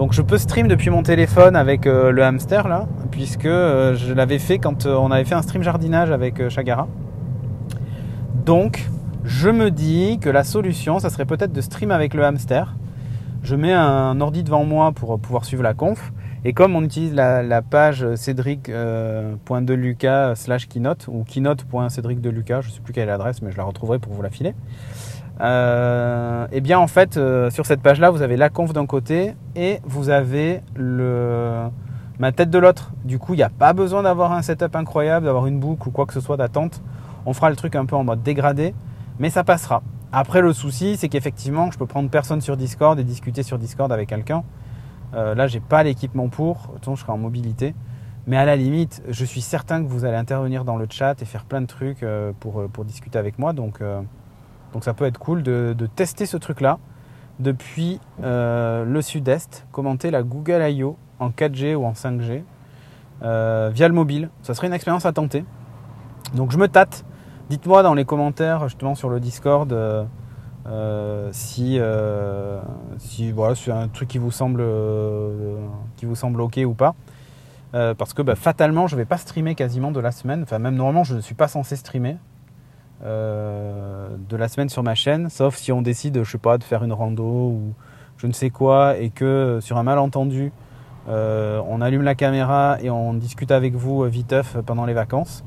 Donc 0.00 0.12
je 0.12 0.22
peux 0.22 0.38
stream 0.38 0.66
depuis 0.66 0.90
mon 0.90 1.04
téléphone 1.04 1.54
avec 1.54 1.86
euh, 1.86 2.10
le 2.10 2.24
hamster 2.24 2.66
là, 2.66 2.88
puisque 3.12 3.44
je 3.44 4.12
l'avais 4.12 4.40
fait 4.40 4.58
quand 4.58 4.86
on 4.86 5.12
avait 5.12 5.24
fait 5.24 5.36
un 5.36 5.42
stream 5.42 5.62
jardinage 5.62 6.10
avec 6.10 6.48
Chagara. 6.48 6.88
Donc 8.44 8.88
je 9.24 9.50
me 9.50 9.70
dis 9.70 10.18
que 10.18 10.28
la 10.28 10.42
solution, 10.42 10.98
ça 10.98 11.10
serait 11.10 11.26
peut-être 11.26 11.52
de 11.52 11.60
stream 11.60 11.92
avec 11.92 12.14
le 12.14 12.24
hamster 12.24 12.74
je 13.42 13.56
mets 13.56 13.72
un 13.72 14.20
ordi 14.20 14.42
devant 14.42 14.64
moi 14.64 14.92
pour 14.92 15.18
pouvoir 15.18 15.46
suivre 15.46 15.62
la 15.62 15.74
conf. 15.74 16.12
Et 16.44 16.52
comme 16.54 16.74
on 16.74 16.82
utilise 16.82 17.14
la, 17.14 17.62
page 17.62 18.14
cédric.deluca 18.14 20.28
euh, 20.28 20.34
slash 20.34 20.68
keynote 20.68 21.06
ou 21.08 21.22
keynote.cédricdeluca, 21.24 22.62
je 22.62 22.68
ne 22.68 22.72
sais 22.72 22.80
plus 22.80 22.94
quelle 22.94 23.02
est 23.04 23.06
l'adresse, 23.06 23.42
mais 23.42 23.52
je 23.52 23.58
la 23.58 23.64
retrouverai 23.64 23.98
pour 23.98 24.14
vous 24.14 24.22
la 24.22 24.30
filer. 24.30 24.54
Euh, 25.40 26.46
et 26.52 26.60
bien 26.60 26.78
en 26.78 26.86
fait, 26.86 27.16
euh, 27.16 27.50
sur 27.50 27.64
cette 27.64 27.80
page-là, 27.80 28.10
vous 28.10 28.22
avez 28.22 28.36
la 28.36 28.50
conf 28.50 28.72
d'un 28.72 28.86
côté 28.86 29.34
et 29.56 29.80
vous 29.84 30.10
avez 30.10 30.60
ma 30.76 32.32
tête 32.32 32.50
de 32.50 32.58
l'autre. 32.58 32.92
Du 33.04 33.18
coup, 33.18 33.34
il 33.34 33.38
n'y 33.38 33.42
a 33.42 33.50
pas 33.50 33.72
besoin 33.72 34.02
d'avoir 34.02 34.32
un 34.32 34.42
setup 34.42 34.76
incroyable, 34.76 35.26
d'avoir 35.26 35.46
une 35.46 35.58
boucle 35.58 35.88
ou 35.88 35.90
quoi 35.90 36.06
que 36.06 36.12
ce 36.12 36.20
soit 36.20 36.36
d'attente. 36.36 36.82
On 37.26 37.32
fera 37.32 37.50
le 37.50 37.56
truc 37.56 37.74
un 37.74 37.86
peu 37.86 37.96
en 37.96 38.04
mode 38.04 38.22
dégradé, 38.22 38.74
mais 39.18 39.30
ça 39.30 39.44
passera. 39.44 39.82
Après, 40.12 40.40
le 40.40 40.52
souci, 40.52 40.96
c'est 40.96 41.08
qu'effectivement, 41.08 41.70
je 41.70 41.78
peux 41.78 41.86
prendre 41.86 42.10
personne 42.10 42.40
sur 42.40 42.56
Discord 42.56 42.98
et 42.98 43.04
discuter 43.04 43.42
sur 43.42 43.58
Discord 43.58 43.90
avec 43.92 44.08
quelqu'un. 44.08 44.42
Euh, 45.14 45.34
là, 45.34 45.46
j'ai 45.46 45.60
pas 45.60 45.82
l'équipement 45.82 46.28
pour, 46.28 46.70
autant 46.74 46.94
je 46.94 47.02
serai 47.02 47.12
en 47.12 47.18
mobilité. 47.18 47.74
Mais 48.26 48.36
à 48.36 48.44
la 48.44 48.56
limite, 48.56 49.02
je 49.08 49.24
suis 49.24 49.40
certain 49.40 49.82
que 49.82 49.88
vous 49.88 50.04
allez 50.04 50.16
intervenir 50.16 50.64
dans 50.64 50.76
le 50.76 50.86
chat 50.90 51.20
et 51.22 51.24
faire 51.24 51.44
plein 51.44 51.60
de 51.60 51.66
trucs 51.66 52.02
euh, 52.02 52.32
pour, 52.38 52.68
pour 52.68 52.84
discuter 52.84 53.18
avec 53.18 53.38
moi. 53.38 53.52
Donc, 53.52 53.80
donc 54.72 54.84
ça 54.84 54.94
peut 54.94 55.04
être 55.04 55.18
cool 55.18 55.42
de, 55.42 55.74
tester 55.94 56.26
ce 56.26 56.36
truc-là 56.36 56.78
depuis 57.38 58.00
le 58.22 59.00
sud-est, 59.00 59.66
commenter 59.72 60.10
la 60.10 60.22
Google 60.22 60.62
I.O. 60.62 60.96
en 61.18 61.30
4G 61.30 61.74
ou 61.74 61.84
en 61.84 61.92
5G 61.92 62.42
via 63.22 63.88
le 63.88 63.94
mobile. 63.94 64.30
Ça 64.42 64.54
serait 64.54 64.66
une 64.66 64.74
expérience 64.74 65.06
à 65.06 65.12
tenter. 65.12 65.44
Donc 66.34 66.52
je 66.52 66.58
me 66.58 66.68
tâte. 66.68 67.04
Dites-moi 67.48 67.82
dans 67.82 67.94
les 67.94 68.04
commentaires, 68.04 68.68
justement 68.68 68.94
sur 68.94 69.08
le 69.08 69.18
Discord, 69.18 69.72
euh, 69.72 70.04
euh, 70.68 71.30
si, 71.32 71.78
euh, 71.80 72.60
si 72.98 73.32
voilà, 73.32 73.56
c'est 73.56 73.72
un 73.72 73.88
truc 73.88 74.08
qui 74.08 74.18
vous 74.18 74.30
semble, 74.30 74.64
qui 75.96 76.06
vous 76.06 76.14
semble 76.14 76.40
ok 76.40 76.60
ou 76.64 76.74
pas. 76.74 76.94
parce 77.72 78.14
que 78.14 78.22
bah, 78.22 78.36
fatalement, 78.36 78.86
je 78.86 78.94
ne 78.94 79.00
vais 79.00 79.04
pas 79.04 79.16
streamer 79.16 79.56
quasiment 79.56 79.90
de 79.90 79.98
la 79.98 80.12
semaine. 80.12 80.42
Enfin, 80.44 80.60
même 80.60 80.76
normalement, 80.76 81.02
je 81.02 81.16
ne 81.16 81.20
suis 81.20 81.34
pas 81.34 81.48
censé 81.48 81.74
streamer 81.74 82.18
de 83.02 84.36
la 84.36 84.48
semaine 84.48 84.68
sur 84.68 84.82
ma 84.82 84.94
chaîne, 84.94 85.30
sauf 85.30 85.56
si 85.56 85.72
on 85.72 85.82
décide, 85.82 86.22
je 86.22 86.30
sais 86.30 86.38
pas, 86.38 86.58
de 86.58 86.64
faire 86.64 86.84
une 86.84 86.92
rando 86.92 87.24
ou 87.24 87.74
je 88.18 88.26
ne 88.26 88.32
sais 88.32 88.50
quoi, 88.50 88.98
et 88.98 89.10
que 89.10 89.58
sur 89.60 89.78
un 89.78 89.82
malentendu, 89.82 90.52
on 91.08 91.80
allume 91.80 92.02
la 92.02 92.14
caméra 92.14 92.76
et 92.82 92.90
on 92.90 93.14
discute 93.14 93.50
avec 93.50 93.74
vous 93.74 94.02
viteuf 94.04 94.56
pendant 94.66 94.84
les 94.84 94.94
vacances. 94.94 95.44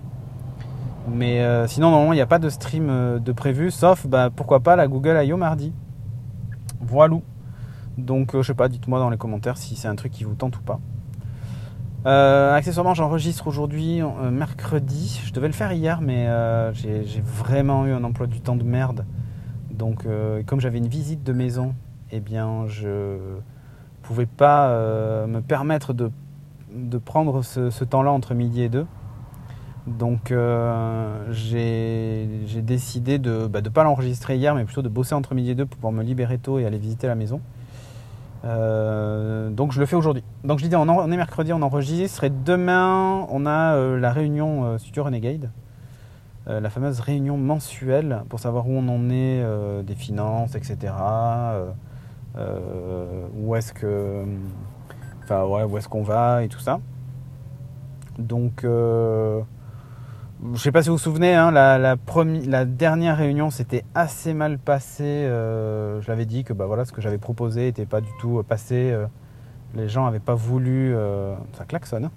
Mais 1.08 1.42
euh, 1.42 1.68
sinon, 1.68 1.90
normalement, 1.90 2.14
il 2.14 2.18
n'y 2.18 2.22
a 2.22 2.28
pas 2.28 2.40
de 2.40 2.50
stream 2.50 2.88
euh, 2.90 3.20
de 3.20 3.32
prévu, 3.32 3.72
sauf 3.72 4.08
bah, 4.08 4.30
pourquoi 4.34 4.62
pas 4.62 4.76
la 4.76 4.88
Google 4.88 5.20
I.O. 5.24 5.38
mardi. 5.38 5.74
Voilà. 6.82 7.18
Donc, 7.98 8.34
euh, 8.34 8.42
je 8.42 8.48
sais 8.48 8.54
pas, 8.54 8.70
dites-moi 8.70 9.00
dans 9.00 9.10
les 9.10 9.18
commentaires 9.18 9.58
si 9.58 9.76
c'est 9.76 9.88
un 9.88 9.96
truc 9.96 10.12
qui 10.12 10.24
vous 10.24 10.36
tente 10.36 10.58
ou 10.58 10.62
pas. 10.62 10.80
Accessoirement, 12.06 12.94
j'enregistre 12.94 13.48
aujourd'hui, 13.48 14.02
mercredi. 14.32 15.22
Je 15.26 15.34
devais 15.34 15.48
le 15.48 15.54
faire 15.54 15.72
hier, 15.72 16.02
mais 16.02 16.28
j'ai 16.74 17.22
vraiment 17.22 17.86
eu 17.86 17.92
un 17.92 18.04
emploi 18.04 18.28
du 18.28 18.42
temps 18.42 18.56
de 18.56 18.64
merde. 18.64 19.06
Donc, 19.72 20.06
comme 20.46 20.60
j'avais 20.60 20.78
une 20.78 20.88
visite 20.88 21.24
de 21.24 21.34
maison, 21.34 21.76
eh 22.12 22.20
bien, 22.20 22.68
je 22.68 23.18
pouvais 24.02 24.26
pas 24.26 24.70
me 25.28 25.42
permettre 25.42 25.94
de, 25.94 26.12
prendre 26.98 27.42
ce, 27.42 27.84
temps-là 27.84 28.12
entre 28.12 28.34
midi 28.34 28.62
et 28.62 28.70
deux. 28.70 28.86
Donc 29.88 30.32
euh, 30.32 31.26
j'ai 31.32 32.62
décidé 32.62 33.20
de 33.20 33.44
ne 33.44 33.48
bah, 33.48 33.62
pas 33.62 33.84
l'enregistrer 33.84 34.38
hier, 34.38 34.56
mais 34.56 34.64
plutôt 34.64 34.82
de 34.82 34.90
bosser 34.90 35.14
entre 35.14 35.36
midi 35.36 35.52
et 35.52 35.56
deux 35.56 35.66
pour 35.66 35.76
pouvoir 35.76 35.92
me 35.92 36.04
libérer 36.04 36.38
tôt 36.38 36.58
et 36.60 36.66
aller 36.66 36.78
visiter 36.78 37.08
la 37.08 37.16
maison. 37.16 37.42
Euh, 38.46 39.50
donc 39.50 39.72
je 39.72 39.80
le 39.80 39.86
fais 39.86 39.96
aujourd'hui. 39.96 40.24
Donc 40.44 40.60
je 40.60 40.66
disais, 40.66 40.76
on, 40.76 41.12
est 41.12 41.18
mercredi, 41.18 41.54
on 41.54 41.62
enregistre 41.62 42.24
et 42.24 42.30
demain 42.30 43.26
on 43.30 43.46
a 43.46 43.76
euh, 43.76 44.00
la 44.00 44.12
réunion 44.12 44.66
euh, 44.66 44.78
Studio 44.78 45.04
Renegade, 45.04 45.50
la 46.46 46.70
fameuse 46.70 47.00
réunion 47.00 47.38
mensuelle 47.38 48.24
pour 48.28 48.42
savoir 48.42 48.68
où 48.68 48.74
on 48.74 48.90
en 48.90 49.10
est 49.10 49.42
des 49.84 49.96
finances, 49.96 50.56
etc. 50.56 50.94
où 53.38 53.56
est-ce 53.56 53.72
que, 53.72 54.26
enfin 55.24 55.46
ouais, 55.46 55.64
où 55.64 55.78
est-ce 55.78 55.88
qu'on 55.88 56.04
va 56.04 56.44
et 56.44 56.50
tout 56.50 56.60
ça. 56.60 56.82
Donc 58.20 58.66
je 60.46 60.50
ne 60.50 60.58
sais 60.58 60.72
pas 60.74 60.84
si 60.84 60.90
vous 60.90 60.96
vous 60.96 61.02
souvenez, 61.02 61.34
hein, 61.34 61.52
la, 61.52 62.66
dernière 62.66 63.18
réunion 63.18 63.50
s'était 63.50 63.86
assez 63.96 64.34
mal 64.34 64.58
passée. 64.58 65.04
Euh, 65.06 66.02
je 66.02 66.08
l'avais 66.10 66.26
dit 66.26 66.44
que 66.44 66.52
bah, 66.52 66.68
ce 66.84 66.92
que 66.92 67.00
j'avais 67.00 67.18
proposé 67.18 67.62
n'était 67.62 67.86
pas 67.86 68.02
du 68.02 68.10
tout 68.20 68.40
euh, 68.40 68.44
passé. 68.44 68.92
Euh, 68.92 69.06
les 69.74 69.88
gens 69.88 70.04
n'avaient 70.04 70.20
pas 70.20 70.36
voulu. 70.36 70.94
ça 71.54 71.64
klaxonne. 71.66 72.06
Hein. 72.06 72.12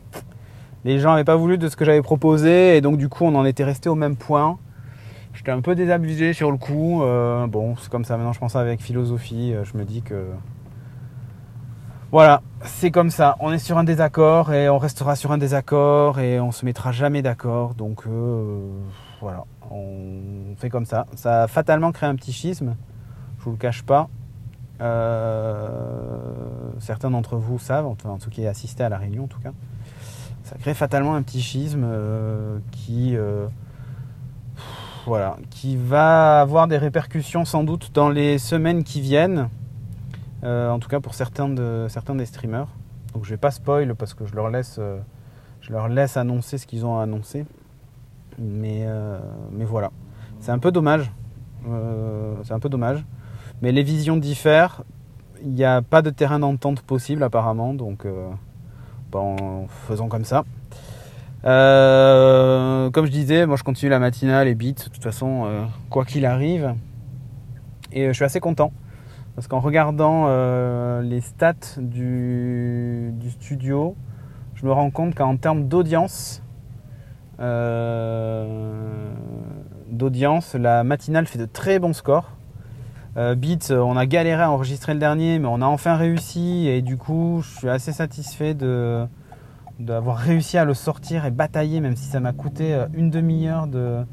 les 0.84 0.98
gens 0.98 1.10
n'avaient 1.10 1.24
pas 1.24 1.36
voulu 1.36 1.56
de 1.56 1.68
ce 1.68 1.76
que 1.76 1.84
j'avais 1.84 2.02
proposé 2.02 2.76
et 2.76 2.80
donc 2.80 2.98
du 2.98 3.08
coup 3.08 3.24
on 3.24 3.34
en 3.34 3.44
était 3.44 3.64
resté 3.64 3.88
au 3.88 3.94
même 3.94 4.16
point. 4.16 4.58
J'étais 5.32 5.52
un 5.52 5.60
peu 5.60 5.74
désabusé 5.74 6.32
sur 6.32 6.50
le 6.50 6.58
coup. 6.58 7.02
bon, 7.48 7.76
c'est 7.76 7.90
comme 7.90 8.04
ça. 8.04 8.16
Maintenant 8.16 8.32
je 8.32 8.40
pense 8.40 8.56
avec 8.56 8.82
philosophie. 8.82 9.54
je 9.62 9.78
me 9.78 9.84
dis 9.84 10.02
que 10.02 10.26
voilà, 12.16 12.40
c'est 12.64 12.90
comme 12.90 13.10
ça. 13.10 13.36
On 13.40 13.52
est 13.52 13.58
sur 13.58 13.76
un 13.76 13.84
désaccord 13.84 14.50
et 14.54 14.70
on 14.70 14.78
restera 14.78 15.16
sur 15.16 15.32
un 15.32 15.36
désaccord 15.36 16.18
et 16.18 16.40
on 16.40 16.50
se 16.50 16.64
mettra 16.64 16.90
jamais 16.90 17.20
d'accord. 17.20 17.74
Donc 17.74 18.06
euh, 18.06 18.70
voilà, 19.20 19.44
on 19.70 20.54
fait 20.56 20.70
comme 20.70 20.86
ça. 20.86 21.04
Ça 21.14 21.42
a 21.42 21.46
fatalement 21.46 21.92
créé 21.92 22.08
un 22.08 22.14
petit 22.16 22.32
schisme. 22.32 22.74
Je 23.38 23.44
vous 23.44 23.50
le 23.50 23.58
cache 23.58 23.82
pas. 23.82 24.08
Euh, 24.80 26.08
certains 26.78 27.10
d'entre 27.10 27.36
vous 27.36 27.58
savent, 27.58 27.84
en 27.84 27.96
tout 27.96 28.08
cas 28.08 28.30
qui 28.30 28.46
assisté 28.46 28.82
à 28.82 28.88
la 28.88 28.96
réunion 28.96 29.24
en 29.24 29.28
tout 29.28 29.40
cas. 29.40 29.52
Ça 30.44 30.56
crée 30.56 30.72
fatalement 30.72 31.16
un 31.16 31.22
petit 31.22 31.42
schisme 31.42 31.84
euh, 31.84 32.60
qui 32.72 33.14
voilà, 35.04 35.36
qui 35.50 35.76
va 35.76 36.40
avoir 36.40 36.66
des 36.66 36.78
répercussions 36.78 37.44
sans 37.44 37.62
doute 37.62 37.90
dans 37.92 38.08
les 38.08 38.38
semaines 38.38 38.84
qui 38.84 39.02
viennent. 39.02 39.50
Euh, 40.44 40.70
en 40.70 40.78
tout 40.78 40.88
cas 40.88 41.00
pour 41.00 41.14
certains, 41.14 41.48
de, 41.48 41.86
certains 41.88 42.14
des 42.14 42.26
streamers. 42.26 42.68
Donc 43.14 43.24
je 43.24 43.30
vais 43.30 43.38
pas 43.38 43.50
spoil 43.50 43.94
parce 43.94 44.14
que 44.14 44.26
je 44.26 44.34
leur 44.34 44.50
laisse, 44.50 44.76
euh, 44.78 44.98
je 45.60 45.72
leur 45.72 45.88
laisse 45.88 46.16
annoncer 46.16 46.58
ce 46.58 46.66
qu'ils 46.66 46.84
ont 46.84 46.98
annoncé. 46.98 47.46
Mais, 48.38 48.82
euh, 48.84 49.18
mais 49.50 49.64
voilà, 49.64 49.90
c'est 50.40 50.52
un 50.52 50.58
peu 50.58 50.70
dommage. 50.70 51.10
c'est 52.44 52.52
un 52.52 52.60
peu 52.60 52.68
dommage. 52.68 53.04
Mais 53.62 53.72
les 53.72 53.82
visions 53.82 54.16
diffèrent. 54.16 54.82
Il 55.42 55.50
n'y 55.50 55.64
a 55.64 55.82
pas 55.82 56.02
de 56.02 56.10
terrain 56.10 56.38
d'entente 56.38 56.82
possible 56.82 57.22
apparemment. 57.22 57.72
Donc 57.72 58.06
bon, 59.10 59.66
faisons 59.88 60.08
comme 60.08 60.24
ça. 60.24 60.44
comme 61.42 63.06
je 63.06 63.10
disais, 63.10 63.46
moi 63.46 63.56
je 63.56 63.64
continue 63.64 63.90
la 63.90 63.98
matinale 63.98 64.48
et 64.48 64.54
beat, 64.54 64.84
de 64.84 64.90
toute 64.90 65.02
façon, 65.02 65.66
quoi 65.88 66.04
qu'il 66.04 66.26
arrive. 66.26 66.74
Et 67.92 68.08
je 68.08 68.12
suis 68.12 68.24
assez 68.24 68.40
content. 68.40 68.70
Parce 69.36 69.48
qu'en 69.48 69.60
regardant 69.60 70.24
euh, 70.28 71.02
les 71.02 71.20
stats 71.20 71.76
du, 71.76 73.12
studio, 73.38 73.94
je 74.54 74.64
me 74.64 74.72
rends 74.72 74.90
compte 74.90 75.14
qu'en 75.14 75.36
termes 75.36 75.68
d'audience, 75.68 76.42
euh, 77.38 79.12
d'audience, 79.90 80.54
la 80.54 80.84
matinale 80.84 81.26
fait 81.26 81.38
de 81.38 81.44
très 81.44 81.78
bons 81.78 81.92
scores. 81.92 82.32
Euh, 83.18 83.34
Beats, 83.34 83.72
on 83.72 83.98
a 83.98 84.06
galéré 84.06 84.42
à 84.42 84.50
enregistrer 84.50 84.94
le 84.94 85.00
dernier, 85.00 85.38
mais 85.38 85.48
on 85.48 85.60
a 85.60 85.66
enfin 85.66 85.96
réussi 85.96 86.66
et 86.68 86.80
du 86.80 86.96
coup, 86.96 87.42
je 87.42 87.58
suis 87.58 87.68
assez 87.68 87.92
satisfait 87.92 88.54
de 88.54 89.06
d'avoir 89.78 90.16
réussi 90.16 90.56
à 90.56 90.64
le 90.64 90.72
sortir 90.72 91.26
et 91.26 91.30
batailler, 91.30 91.80
même 91.80 91.96
si 91.96 92.06
ça 92.06 92.18
m'a 92.18 92.32
coûté 92.32 92.86
une 92.94 93.10
demi-heure 93.10 93.66
de, 93.66 94.06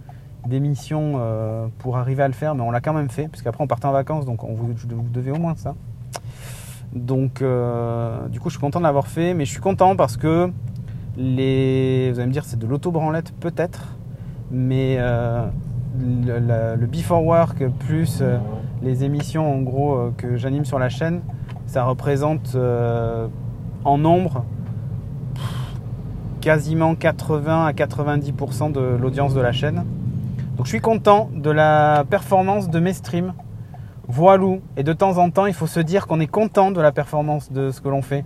d'émissions 0.48 1.14
euh, 1.16 1.68
pour 1.80 1.98
arriver 1.98 2.24
à 2.24 2.28
le 2.28 2.34
faire, 2.34 2.56
mais 2.56 2.62
on 2.62 2.72
l'a 2.72 2.82
quand 2.82 2.94
même 2.94 3.10
fait, 3.10 3.28
puisqu'après 3.28 3.64
on 3.64 3.68
partait 3.68 3.86
en 3.86 3.92
vacances, 3.92 4.26
donc 4.26 4.44
on 4.44 4.54
vous, 4.54 4.74
vous 4.74 5.10
devez 5.12 5.32
au 5.32 5.38
moins 5.38 5.56
ça. 5.56 5.76
Donc 6.94 7.42
euh, 7.42 8.28
du 8.28 8.40
coup 8.40 8.50
je 8.50 8.56
suis 8.56 8.62
content 8.62 8.80
de 8.80 8.84
l'avoir 8.84 9.08
fait, 9.08 9.34
mais 9.34 9.46
je 9.46 9.52
suis 9.52 9.62
content 9.62 9.96
parce 9.96 10.18
que 10.18 10.52
les, 11.18 12.12
vous 12.12 12.20
allez 12.20 12.28
me 12.28 12.34
dire 12.34 12.46
c'est 12.46 12.60
de 12.60 12.68
l'auto-branlette 12.68 13.34
peut-être, 13.40 13.96
mais 14.52 14.98
euh, 15.00 15.48
le, 16.00 16.86
before 16.86 17.24
work 17.24 17.68
plus 17.80 18.22
les 18.82 19.04
émissions 19.04 19.52
en 19.52 19.62
gros 19.62 20.12
que 20.18 20.38
j'anime 20.38 20.66
sur 20.66 20.78
la 20.78 20.90
chaîne, 20.90 21.22
ça 21.66 21.84
représente 21.84 22.58
en 23.86 23.98
nombre 23.98 24.44
quasiment 26.42 26.94
80 26.94 27.66
à 27.68 27.72
90% 27.72 28.74
de 28.74 28.98
l'audience 29.00 29.34
de 29.34 29.40
la 29.40 29.54
chaîne. 29.54 29.86
Donc 30.56 30.66
je 30.68 30.70
suis 30.70 30.82
content 30.82 31.30
de 31.34 31.50
la 31.50 32.06
performance 32.10 32.70
de 32.70 32.80
mes 32.80 32.94
streams. 32.94 33.34
Voilou. 34.08 34.62
Et 34.78 34.84
de 34.84 34.94
temps 34.94 35.18
en 35.18 35.30
temps, 35.30 35.46
il 35.46 35.54
faut 35.54 35.68
se 35.68 35.80
dire 35.80 36.08
qu'on 36.08 36.20
est 36.20 36.28
content 36.28 36.72
de 36.72 36.82
la 36.82 36.92
performance 36.92 37.52
de 37.52 37.72
ce 37.72 37.82
que 37.82 37.90
l'on 37.90 38.02
fait. 38.02 38.24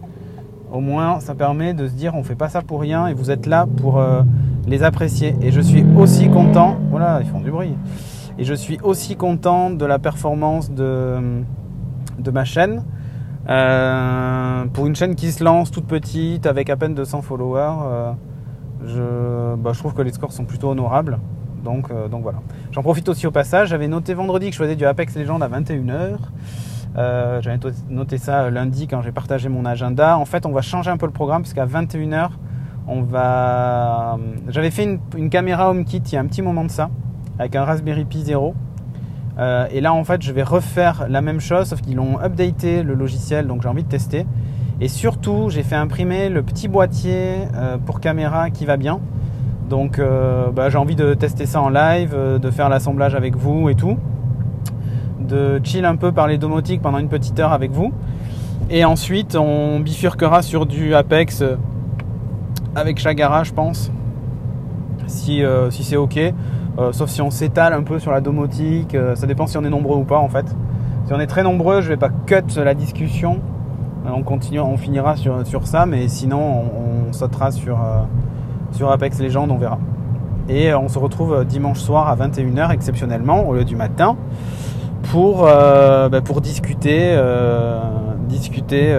Au 0.71 0.81
moins, 0.81 1.21
ça 1.21 1.35
permet 1.35 1.73
de 1.73 1.87
se 1.87 1.93
dire 1.93 2.13
on 2.15 2.23
fait 2.23 2.35
pas 2.35 2.49
ça 2.49 2.61
pour 2.61 2.81
rien 2.81 3.07
et 3.07 3.13
vous 3.13 3.31
êtes 3.31 3.45
là 3.45 3.65
pour 3.77 3.99
euh, 3.99 4.23
les 4.65 4.83
apprécier. 4.83 5.35
Et 5.41 5.51
je 5.51 5.61
suis 5.61 5.85
aussi 5.95 6.29
content. 6.29 6.77
Voilà, 6.89 7.19
ils 7.21 7.27
font 7.27 7.39
du 7.39 7.51
bruit. 7.51 7.75
Et 8.37 8.43
je 8.43 8.53
suis 8.53 8.77
aussi 8.83 9.15
content 9.15 9.69
de 9.69 9.85
la 9.85 9.97
performance 9.97 10.69
de, 10.69 11.41
de 12.19 12.31
ma 12.31 12.43
chaîne. 12.43 12.83
Euh, 13.49 14.65
pour 14.73 14.87
une 14.87 14.95
chaîne 14.95 15.15
qui 15.15 15.31
se 15.31 15.41
lance 15.43 15.71
toute 15.71 15.87
petite 15.87 16.45
avec 16.45 16.69
à 16.69 16.75
peine 16.75 16.93
200 16.93 17.21
followers, 17.21 18.15
euh, 18.83 19.55
bah, 19.55 19.71
je 19.73 19.79
trouve 19.79 19.93
que 19.93 20.01
les 20.01 20.11
scores 20.11 20.33
sont 20.33 20.43
plutôt 20.43 20.69
honorables. 20.69 21.19
Euh, 21.65 22.07
donc, 22.07 22.21
voilà. 22.21 22.39
J'en 22.71 22.81
profite 22.81 23.09
aussi 23.09 23.27
au 23.27 23.31
passage. 23.31 23.69
J'avais 23.69 23.87
noté 23.87 24.13
vendredi 24.13 24.47
que 24.49 24.53
je 24.53 24.61
faisais 24.61 24.75
du 24.75 24.85
Apex 24.85 25.15
Legends 25.15 25.41
à 25.41 25.49
21h. 25.49 26.17
Euh, 26.97 27.41
j'avais 27.41 27.59
noté 27.89 28.17
ça 28.17 28.49
lundi 28.49 28.87
quand 28.87 29.01
j'ai 29.01 29.11
partagé 29.11 29.49
mon 29.49 29.65
agenda. 29.65 30.17
En 30.17 30.25
fait, 30.25 30.45
on 30.45 30.51
va 30.51 30.61
changer 30.61 30.89
un 30.89 30.97
peu 30.97 31.05
le 31.05 31.11
programme 31.11 31.43
parce 31.43 31.53
qu'à 31.53 31.65
21h, 31.65 32.29
on 32.87 33.01
va. 33.01 34.15
Euh, 34.15 34.17
j'avais 34.47 34.71
fait 34.71 34.99
une, 35.15 35.29
caméra 35.29 35.69
HomeKit 35.69 35.97
il 35.97 36.13
y 36.13 36.15
a 36.17 36.21
un 36.21 36.25
petit 36.25 36.41
moment 36.41 36.63
de 36.63 36.71
ça, 36.71 36.89
avec 37.37 37.55
un 37.55 37.65
Raspberry 37.65 38.05
Pi 38.05 38.23
0. 38.23 38.55
et 39.71 39.81
là, 39.81 39.93
en 39.93 40.03
fait, 40.03 40.21
je 40.23 40.31
vais 40.31 40.43
refaire 40.43 41.05
la 41.09 41.21
même 41.21 41.39
chose, 41.39 41.67
sauf 41.67 41.81
qu'ils 41.81 41.97
l'ont 41.97 42.19
updaté 42.19 42.81
le 42.81 42.95
logiciel, 42.95 43.47
donc 43.47 43.61
j'ai 43.61 43.69
envie 43.69 43.83
de 43.83 43.89
tester. 43.89 44.25
Et 44.79 44.87
surtout, 44.87 45.49
j'ai 45.49 45.63
fait 45.63 45.75
imprimer 45.75 46.29
le 46.29 46.43
petit 46.43 46.67
boîtier 46.67 47.39
pour 47.85 47.99
caméra 47.99 48.49
qui 48.49 48.65
va 48.65 48.77
bien. 48.77 48.99
Donc 49.69 49.99
euh, 49.99 50.49
bah, 50.51 50.69
j'ai 50.69 50.77
envie 50.77 50.95
de 50.95 51.13
tester 51.13 51.45
ça 51.45 51.61
en 51.61 51.69
live, 51.69 52.13
euh, 52.13 52.39
de 52.39 52.51
faire 52.51 52.69
l'assemblage 52.69 53.15
avec 53.15 53.35
vous 53.35 53.69
et 53.69 53.75
tout. 53.75 53.97
De 55.19 55.59
chill 55.63 55.83
un 55.83 55.97
peu 55.97 56.11
par 56.11 56.27
les 56.27 56.37
domotiques 56.37 56.81
pendant 56.81 56.99
une 56.99 57.09
petite 57.09 57.37
heure 57.39 57.51
avec 57.51 57.71
vous. 57.71 57.91
Et 58.69 58.85
ensuite 58.85 59.35
on 59.35 59.79
bifurquera 59.79 60.41
sur 60.41 60.65
du 60.65 60.95
Apex 60.95 61.41
euh, 61.41 61.55
avec 62.75 62.97
Chagara 62.97 63.43
je 63.43 63.53
pense. 63.53 63.91
Si, 65.07 65.41
si 65.69 65.83
c'est 65.85 65.95
ok. 65.95 66.19
sauf 66.91 67.09
si 67.09 67.21
on 67.21 67.31
s'étale 67.31 67.71
un 67.71 67.83
peu 67.83 67.97
sur 67.97 68.11
la 68.11 68.19
domotique. 68.19 68.95
ça 69.15 69.25
dépend 69.25 69.47
si 69.47 69.57
on 69.57 69.63
est 69.63 69.69
nombreux 69.69 69.95
ou 69.95 70.03
pas 70.03 70.17
en 70.17 70.27
fait. 70.27 70.45
Si 71.05 71.13
on 71.13 71.19
est 71.21 71.27
très 71.27 71.43
nombreux, 71.43 71.79
je 71.79 71.87
vais 71.87 71.95
pas 71.95 72.09
cut 72.09 72.43
la 72.57 72.73
discussion. 72.73 73.39
On, 74.05 74.21
on 74.27 74.77
finira 74.77 75.15
sur, 75.15 75.47
sur 75.47 75.65
ça, 75.65 75.85
mais 75.85 76.09
sinon 76.09 76.41
on, 76.41 77.09
on 77.09 77.13
sautera 77.13 77.51
sur 77.51 77.77
sur 78.71 78.91
Apex 78.91 79.19
Legends, 79.19 79.49
on 79.49 79.57
verra. 79.57 79.79
Et 80.49 80.71
euh, 80.71 80.79
on 80.79 80.87
se 80.87 80.97
retrouve 80.97 81.33
euh, 81.33 81.43
dimanche 81.43 81.79
soir 81.79 82.07
à 82.07 82.15
21h 82.15 82.71
exceptionnellement 82.71 83.47
au 83.47 83.53
lieu 83.53 83.65
du 83.65 83.75
matin 83.75 84.15
pour, 85.11 85.45
euh, 85.45 86.09
bah, 86.09 86.21
pour 86.21 86.41
discuter, 86.41 87.17
discuter 88.27 88.93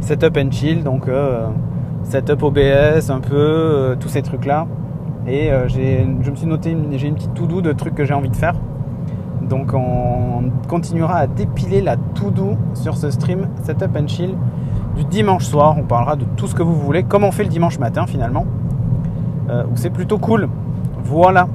setup 0.00 0.36
and 0.36 0.50
chill, 0.50 0.82
donc 0.82 1.08
setup 2.02 2.42
OBS, 2.42 3.10
un 3.10 3.20
peu, 3.20 3.96
tous 4.00 4.08
ces 4.08 4.22
trucs-là. 4.22 4.66
Et 5.28 5.50
je 5.68 6.30
me 6.30 6.34
suis 6.34 6.46
noté, 6.46 6.76
j'ai 6.92 7.06
une 7.06 7.14
petite 7.14 7.34
to-do 7.34 7.60
de 7.60 7.72
trucs 7.72 7.94
que 7.94 8.04
j'ai 8.04 8.14
envie 8.14 8.30
de 8.30 8.36
faire. 8.36 8.54
Donc 9.42 9.72
on 9.72 10.50
continuera 10.68 11.18
à 11.18 11.26
dépiler 11.28 11.80
la 11.80 11.96
to-do 11.96 12.56
sur 12.74 12.96
ce 12.96 13.10
stream 13.12 13.46
Setup 13.62 13.96
and 13.96 14.08
Chill 14.08 14.34
du 14.96 15.04
dimanche 15.04 15.44
soir. 15.44 15.76
On 15.78 15.84
parlera 15.84 16.16
de 16.16 16.24
tout 16.36 16.48
ce 16.48 16.56
que 16.56 16.64
vous 16.64 16.74
voulez, 16.74 17.04
comme 17.04 17.22
on 17.22 17.30
fait 17.30 17.44
le 17.44 17.50
dimanche 17.50 17.78
matin 17.78 18.06
finalement. 18.06 18.46
Euh, 19.48 19.64
c'est 19.74 19.90
plutôt 19.90 20.18
cool. 20.18 20.48
Voilà. 21.04 21.48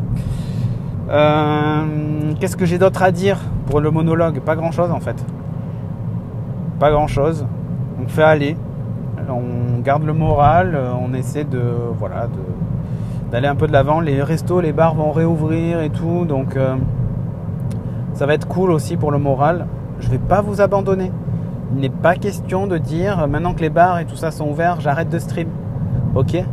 Euh, 1.10 1.86
qu'est-ce 2.40 2.56
que 2.56 2.66
j'ai 2.66 2.78
d'autre 2.78 3.04
à 3.04 3.12
dire 3.12 3.38
pour 3.68 3.82
le 3.82 3.92
monologue? 3.92 4.40
Pas 4.40 4.56
grand-chose 4.56 4.92
en 4.92 5.00
fait. 5.00 5.26
Pas 6.80 6.92
grand-chose. 6.92 7.46
On 8.04 8.08
fait 8.08 8.24
aller. 8.24 8.56
On 9.30 9.80
garde 9.82 10.04
le 10.04 10.14
moral. 10.14 10.78
On 11.02 11.14
essaie 11.14 11.44
de 11.44 11.62
voilà 11.98 12.28
d'aller 13.32 13.48
un 13.48 13.56
peu 13.56 13.68
de 13.68 13.72
l'avant. 13.72 14.02
Les 14.02 14.22
restos, 14.22 14.62
les 14.62 14.74
bars 14.74 14.94
vont 14.94 15.12
réouvrir 15.12 15.82
et 15.82 15.90
tout, 15.90 16.26
donc 16.26 16.58
euh, 16.58 16.76
ça 18.14 18.26
va 18.26 18.34
être 18.34 18.48
cool 18.48 18.72
aussi 18.72 18.98
pour 18.98 19.12
le 19.12 19.18
moral. 19.18 19.68
Je 20.00 20.10
vais 20.10 20.20
pas 20.20 20.42
vous 20.42 20.62
abandonner. 20.62 21.12
il 21.74 21.80
n'est 21.80 21.90
pas 21.90 22.16
question 22.16 22.68
de 22.68 22.78
dire 22.78 23.28
maintenant 23.28 23.54
que 23.54 23.62
les 23.62 23.70
bars 23.70 24.00
et 24.00 24.06
tout 24.06 24.18
ça 24.18 24.32
sont 24.32 24.50
ouverts, 24.50 24.82
j'arrête 24.82 25.10
de 25.10 25.20
stream. 25.20 25.48
Ok? 26.14 26.44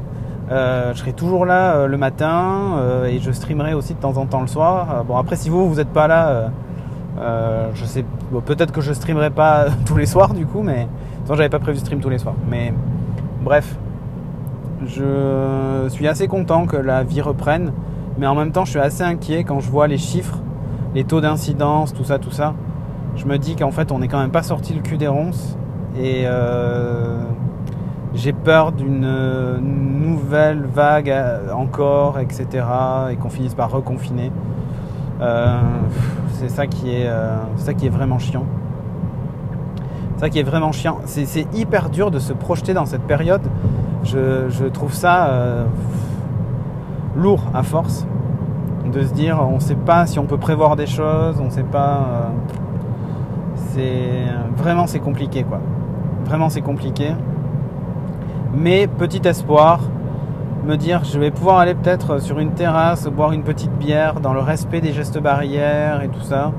Je 0.51 0.95
serai 0.95 1.13
toujours 1.13 1.45
là 1.45 1.87
le 1.87 1.97
matin 1.97 2.81
et 3.07 3.19
je 3.19 3.31
streamerai 3.31 3.75
aussi 3.75 3.95
de 3.95 3.99
temps 3.99 4.17
en 4.17 4.27
temps 4.27 4.41
le 4.41 4.47
soir. 4.47 5.05
bon 5.07 5.17
après 5.17 5.37
si 5.37 5.49
vous 5.51 5.69
vous 5.69 5.77
n'êtes 5.77 5.93
pas 5.93 6.07
là, 6.07 6.51
je 7.75 7.85
sais 7.85 8.05
peut-être 8.45 8.73
que 8.73 8.81
je 8.81 8.93
streamerai 8.93 9.31
pas 9.31 9.67
tous 9.87 9.97
les 9.97 10.07
soirs 10.07 10.35
du 10.35 10.47
coup, 10.47 10.63
mais 10.63 10.89
sinon 11.25 11.37
j'avais 11.37 11.49
pas 11.49 11.59
prévu 11.59 11.79
de 11.79 11.85
stream 11.85 12.01
tous 12.01 12.11
les 12.11 12.19
soirs. 12.19 12.37
Mais 12.49 12.73
bref, 13.43 13.77
je 14.87 15.87
suis 15.89 16.09
assez 16.09 16.29
content 16.29 16.67
que 16.67 16.77
la 16.77 17.03
vie 17.03 17.21
reprenne, 17.21 17.73
mais 18.19 18.27
en 18.27 18.35
même 18.35 18.53
temps 18.53 18.65
je 18.65 18.71
suis 18.71 18.81
assez 18.81 19.03
inquiet 19.03 19.45
quand 19.45 19.61
je 19.61 19.71
vois 19.71 19.87
les 19.87 19.99
chiffres, 19.99 20.39
les 20.95 21.05
taux 21.05 21.21
d'incidence, 21.21 21.93
tout 21.93 22.05
ça, 22.05 22.19
tout 22.19 22.31
ça 22.31 22.55
je 23.19 23.27
me 23.27 23.37
dis 23.37 23.57
qu'en 23.57 23.71
fait 23.71 23.91
on 23.93 23.99
n'est 23.99 24.09
quand 24.09 24.21
même 24.21 24.31
pas 24.31 24.43
sorti 24.43 24.73
le 24.73 24.81
cul 24.81 24.97
des 24.97 25.09
ronces 25.09 25.57
et 25.97 26.23
euh, 26.27 27.21
j'ai 28.15 28.33
peur 28.33 28.73
d'une 28.73 29.59
nouvelle 29.61 30.65
vague 30.65 31.11
euh, 31.11 31.53
encore, 31.53 32.19
etc. 32.19 32.65
et 33.11 33.17
qu'on 33.17 33.29
finisse 33.29 33.55
par 33.55 33.71
reconfiner. 33.71 34.33
Euh, 35.21 35.59
c'est 36.33 36.49
ça 36.49 36.67
qui 36.67 36.91
est, 36.91 37.11
ça 37.57 37.75
qui 37.75 37.87
est 37.87 37.91
vraiment 37.91 38.19
chiant. 38.19 38.45
Ça 40.17 40.31
qui 40.31 40.39
est 40.39 40.45
vraiment 40.45 40.73
chiant. 40.73 40.99
C'est 41.05 41.47
hyper 41.55 41.91
dur 41.91 42.11
de 42.11 42.19
se 42.19 42.33
projeter 42.33 42.75
dans 42.75 42.87
cette 42.87 43.03
période. 43.03 43.43
Je, 44.05 44.69
trouve 44.69 44.95
ça 44.95 45.29
lourd 47.17 47.43
à 47.53 47.65
force 47.65 48.07
de 48.93 49.03
se 49.03 49.13
dire 49.13 49.41
on 49.41 49.57
ne 49.57 49.61
sait 49.61 49.75
pas 49.75 50.07
si 50.07 50.19
on 50.19 50.25
peut 50.25 50.39
prévoir 50.39 50.77
des 50.77 50.87
choses, 50.87 51.41
on 51.41 51.47
ne 51.47 51.51
sait 51.51 51.63
pas 51.63 52.31
c'est 53.55 54.25
vraiment 54.57 54.87
c'est 54.87 55.01
compliqué 55.01 55.45
quoi. 55.45 55.61
Vraiment 56.25 56.49
c'est 56.49 56.63
compliqué. 56.63 57.13
Mais 58.55 58.87
petit 58.87 59.27
espoir, 59.29 59.81
me 60.65 60.77
dire 60.77 61.05
je 61.05 61.19
vais 61.19 61.31
pouvoir 61.31 61.59
aller 61.59 61.75
peut-être 61.75 62.21
sur 62.21 62.39
une 62.39 62.53
terrasse 62.53 63.07
boire 63.07 63.33
une 63.33 63.43
petite 63.43 63.73
bière 63.73 64.21
dans 64.21 64.33
le 64.33 64.41
respect 64.41 64.81
des 64.81 64.93
gestes 64.93 65.19
barrières 65.19 66.03
et 66.03 66.09
tout 66.09 66.23
ça. 66.23 66.53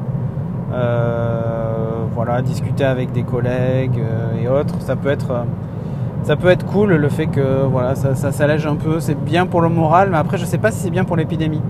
Euh, 0.72 2.05
voilà, 2.13 2.41
discuter 2.41 2.84
avec 2.84 3.12
des 3.12 3.24
collègues 3.24 4.00
euh, 4.00 4.41
et 4.41 4.48
autres, 4.48 4.81
ça 4.81 4.96
peut 4.96 5.10
être 5.10 5.46
ça 6.22 6.36
peut 6.36 6.50
être 6.50 6.65
cool 6.65 6.93
le 6.93 7.10
fait 7.10 7.27
que 7.27 7.63
voilà 7.63 7.96
ça, 7.96 8.13
ça 8.13 8.31
s'allège 8.31 8.67
un 8.67 8.75
peu, 8.75 9.00
c'est 9.00 9.15
bien 9.15 9.48
pour 9.48 9.62
le 9.62 9.69
moral, 9.69 10.10
mais 10.12 10.17
après 10.17 10.38
je 10.38 10.46
sais 10.46 10.58
pas 10.58 10.72
si 10.72 10.79
c'est 10.79 10.89
bien 10.91 11.05
pour 11.05 11.15
l'épidémie. 11.15 11.62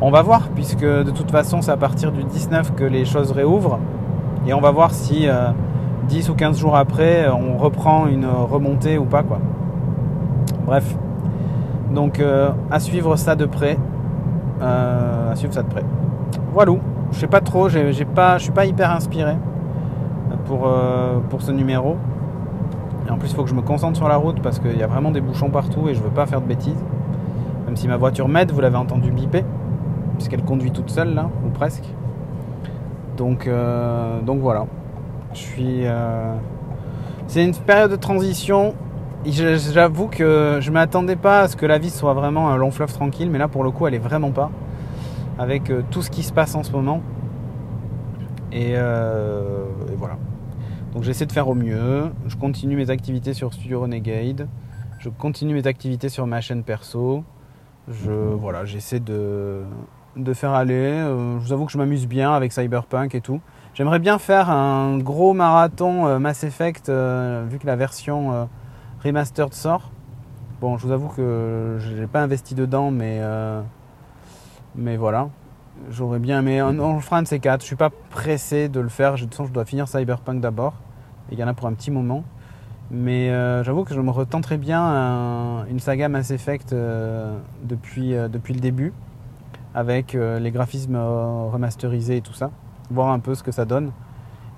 On 0.00 0.10
va 0.10 0.22
voir 0.22 0.48
puisque 0.54 0.84
de 0.84 1.10
toute 1.10 1.30
façon 1.30 1.62
c'est 1.62 1.72
à 1.72 1.76
partir 1.76 2.12
du 2.12 2.22
19 2.22 2.74
que 2.74 2.84
les 2.84 3.04
choses 3.04 3.32
réouvrent. 3.32 3.80
Et 4.46 4.54
on 4.54 4.60
va 4.60 4.70
voir 4.70 4.92
si 4.92 5.26
10 6.08 6.28
euh, 6.28 6.32
ou 6.32 6.34
15 6.34 6.58
jours 6.58 6.76
après, 6.76 7.28
on 7.28 7.56
reprend 7.56 8.06
une 8.06 8.26
remontée 8.26 8.98
ou 8.98 9.04
pas. 9.04 9.22
Quoi. 9.22 9.38
Bref. 10.64 10.96
Donc 11.94 12.20
euh, 12.20 12.50
à 12.70 12.80
suivre 12.80 13.16
ça 13.16 13.36
de 13.36 13.46
près. 13.46 13.78
Euh, 14.62 15.32
à 15.32 15.36
suivre 15.36 15.54
ça 15.54 15.62
de 15.62 15.68
près. 15.68 15.84
Voilà. 16.52 16.72
Je 17.12 17.20
sais 17.20 17.26
pas 17.28 17.40
trop, 17.40 17.68
j'ai 17.68 18.04
pas, 18.04 18.38
je 18.38 18.44
suis 18.44 18.52
pas 18.52 18.66
hyper 18.66 18.90
inspiré 18.90 19.36
pour, 20.46 20.68
pour 21.30 21.40
ce 21.40 21.52
numéro. 21.52 21.96
Et 23.06 23.10
en 23.10 23.18
plus, 23.18 23.30
il 23.30 23.36
faut 23.36 23.44
que 23.44 23.50
je 23.50 23.54
me 23.54 23.62
concentre 23.62 23.96
sur 23.96 24.08
la 24.08 24.16
route 24.16 24.40
parce 24.42 24.58
qu'il 24.58 24.76
y 24.76 24.82
a 24.82 24.86
vraiment 24.86 25.12
des 25.12 25.20
bouchons 25.20 25.50
partout 25.50 25.88
et 25.88 25.94
je 25.94 26.02
veux 26.02 26.10
pas 26.10 26.26
faire 26.26 26.40
de 26.40 26.46
bêtises. 26.46 26.82
Même 27.66 27.76
si 27.76 27.86
ma 27.88 27.96
voiture 27.96 28.28
m'aide, 28.28 28.50
vous 28.50 28.60
l'avez 28.60 28.76
entendu 28.76 29.10
biper, 29.10 29.44
puisqu'elle 30.14 30.42
conduit 30.42 30.70
toute 30.70 30.90
seule 30.90 31.14
là, 31.14 31.28
ou 31.44 31.50
presque. 31.50 31.84
Donc, 33.16 33.46
euh, 33.46 34.20
donc 34.22 34.40
voilà. 34.40 34.66
Euh, 35.58 36.36
c'est 37.26 37.44
une 37.44 37.54
période 37.54 37.90
de 37.90 37.96
transition. 37.96 38.74
J'avoue 39.24 40.06
que 40.06 40.58
je 40.60 40.68
ne 40.68 40.74
m'attendais 40.74 41.16
pas 41.16 41.40
à 41.40 41.48
ce 41.48 41.56
que 41.56 41.66
la 41.66 41.78
vie 41.78 41.90
soit 41.90 42.14
vraiment 42.14 42.50
un 42.50 42.56
long 42.56 42.70
fleuve 42.70 42.92
tranquille, 42.92 43.28
mais 43.30 43.38
là 43.38 43.48
pour 43.48 43.64
le 43.64 43.70
coup 43.70 43.86
elle 43.86 43.94
est 43.94 43.98
vraiment 43.98 44.30
pas. 44.30 44.50
Avec 45.38 45.70
euh, 45.70 45.82
tout 45.90 46.02
ce 46.02 46.10
qui 46.10 46.22
se 46.22 46.32
passe 46.32 46.54
en 46.54 46.62
ce 46.62 46.72
moment. 46.72 47.02
Et, 48.52 48.74
voilà. 49.96 50.16
Donc 50.94 51.02
j'essaie 51.02 51.26
de 51.26 51.32
faire 51.32 51.48
au 51.48 51.54
mieux. 51.54 52.10
Je 52.26 52.36
continue 52.36 52.76
mes 52.76 52.90
activités 52.90 53.34
sur 53.34 53.52
Studio 53.52 53.80
Renegade. 53.80 54.48
Je 54.98 55.10
continue 55.10 55.52
mes 55.52 55.66
activités 55.66 56.08
sur 56.08 56.26
ma 56.26 56.40
chaîne 56.40 56.62
perso. 56.62 57.24
Voilà, 57.86 58.64
j'essaie 58.64 59.00
de 59.00 59.64
faire 60.32 60.52
aller. 60.52 60.74
Euh, 60.74 61.38
je 61.38 61.44
vous 61.44 61.52
avoue 61.52 61.66
que 61.66 61.72
je 61.72 61.78
m'amuse 61.78 62.06
bien 62.06 62.32
avec 62.32 62.52
Cyberpunk 62.52 63.14
et 63.14 63.20
tout. 63.20 63.40
J'aimerais 63.76 63.98
bien 63.98 64.18
faire 64.18 64.48
un 64.48 64.96
gros 64.96 65.34
marathon 65.34 66.06
euh, 66.06 66.18
Mass 66.18 66.44
Effect 66.44 66.88
euh, 66.88 67.44
vu 67.46 67.58
que 67.58 67.66
la 67.66 67.76
version 67.76 68.48
remastered 69.04 69.52
sort. 69.52 69.90
Bon, 70.62 70.78
je 70.78 70.86
vous 70.86 70.92
avoue 70.92 71.08
que 71.08 71.76
je 71.78 71.92
n'ai 71.92 72.06
pas 72.06 72.22
investi 72.22 72.54
dedans, 72.54 72.90
mais 72.90 73.20
mais 74.74 74.96
voilà. 74.96 75.28
J'aurais 75.90 76.20
bien, 76.20 76.40
mais 76.40 76.62
on, 76.62 76.94
le 76.94 77.00
fera 77.00 77.18
un 77.18 77.22
de 77.22 77.28
ces 77.28 77.38
quatre. 77.38 77.60
Je 77.60 77.66
suis 77.66 77.76
pas 77.76 77.90
pressé 78.08 78.70
de 78.70 78.80
le 78.80 78.88
faire. 78.88 79.16
De 79.16 79.18
toute 79.18 79.32
façon, 79.32 79.44
je 79.44 79.52
dois 79.52 79.66
finir 79.66 79.88
Cyberpunk 79.88 80.40
d'abord. 80.40 80.72
Il 81.30 81.38
y 81.38 81.44
en 81.44 81.48
a 81.48 81.52
pour 81.52 81.66
un 81.66 81.74
petit 81.74 81.90
moment. 81.90 82.24
Mais 82.90 83.28
j'avoue 83.62 83.84
que 83.84 83.92
je 83.92 84.00
me 84.00 84.10
retenterais 84.10 84.56
bien 84.56 85.66
une 85.68 85.80
saga 85.80 86.08
Mass 86.08 86.30
Effect 86.30 86.74
depuis, 87.62 88.14
depuis 88.30 88.54
le 88.54 88.60
début 88.60 88.94
avec 89.76 90.14
euh, 90.14 90.40
les 90.40 90.50
graphismes 90.50 90.96
euh, 90.96 91.50
remasterisés 91.52 92.16
et 92.16 92.20
tout 92.22 92.32
ça, 92.32 92.50
voir 92.90 93.08
un 93.08 93.18
peu 93.18 93.34
ce 93.34 93.42
que 93.42 93.52
ça 93.52 93.64
donne, 93.64 93.92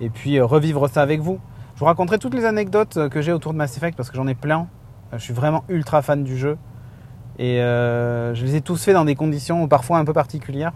et 0.01 0.09
puis 0.09 0.37
euh, 0.37 0.45
revivre 0.45 0.89
ça 0.89 1.01
avec 1.01 1.21
vous. 1.21 1.39
Je 1.75 1.79
vous 1.79 1.85
raconterai 1.85 2.19
toutes 2.19 2.33
les 2.33 2.45
anecdotes 2.45 3.09
que 3.09 3.21
j'ai 3.21 3.31
autour 3.31 3.53
de 3.53 3.57
Mass 3.57 3.77
Effect 3.77 3.95
parce 3.95 4.09
que 4.09 4.17
j'en 4.17 4.27
ai 4.27 4.35
plein. 4.35 4.67
Je 5.13 5.19
suis 5.19 5.33
vraiment 5.33 5.63
ultra 5.69 6.01
fan 6.01 6.23
du 6.23 6.37
jeu. 6.37 6.57
Et 7.37 7.59
je 7.59 8.43
les 8.43 8.57
ai 8.57 8.61
tous 8.61 8.83
faits 8.83 8.93
dans 8.93 9.05
des 9.05 9.15
conditions 9.15 9.65
parfois 9.69 9.97
un 9.97 10.03
peu 10.03 10.11
particulières. 10.11 10.73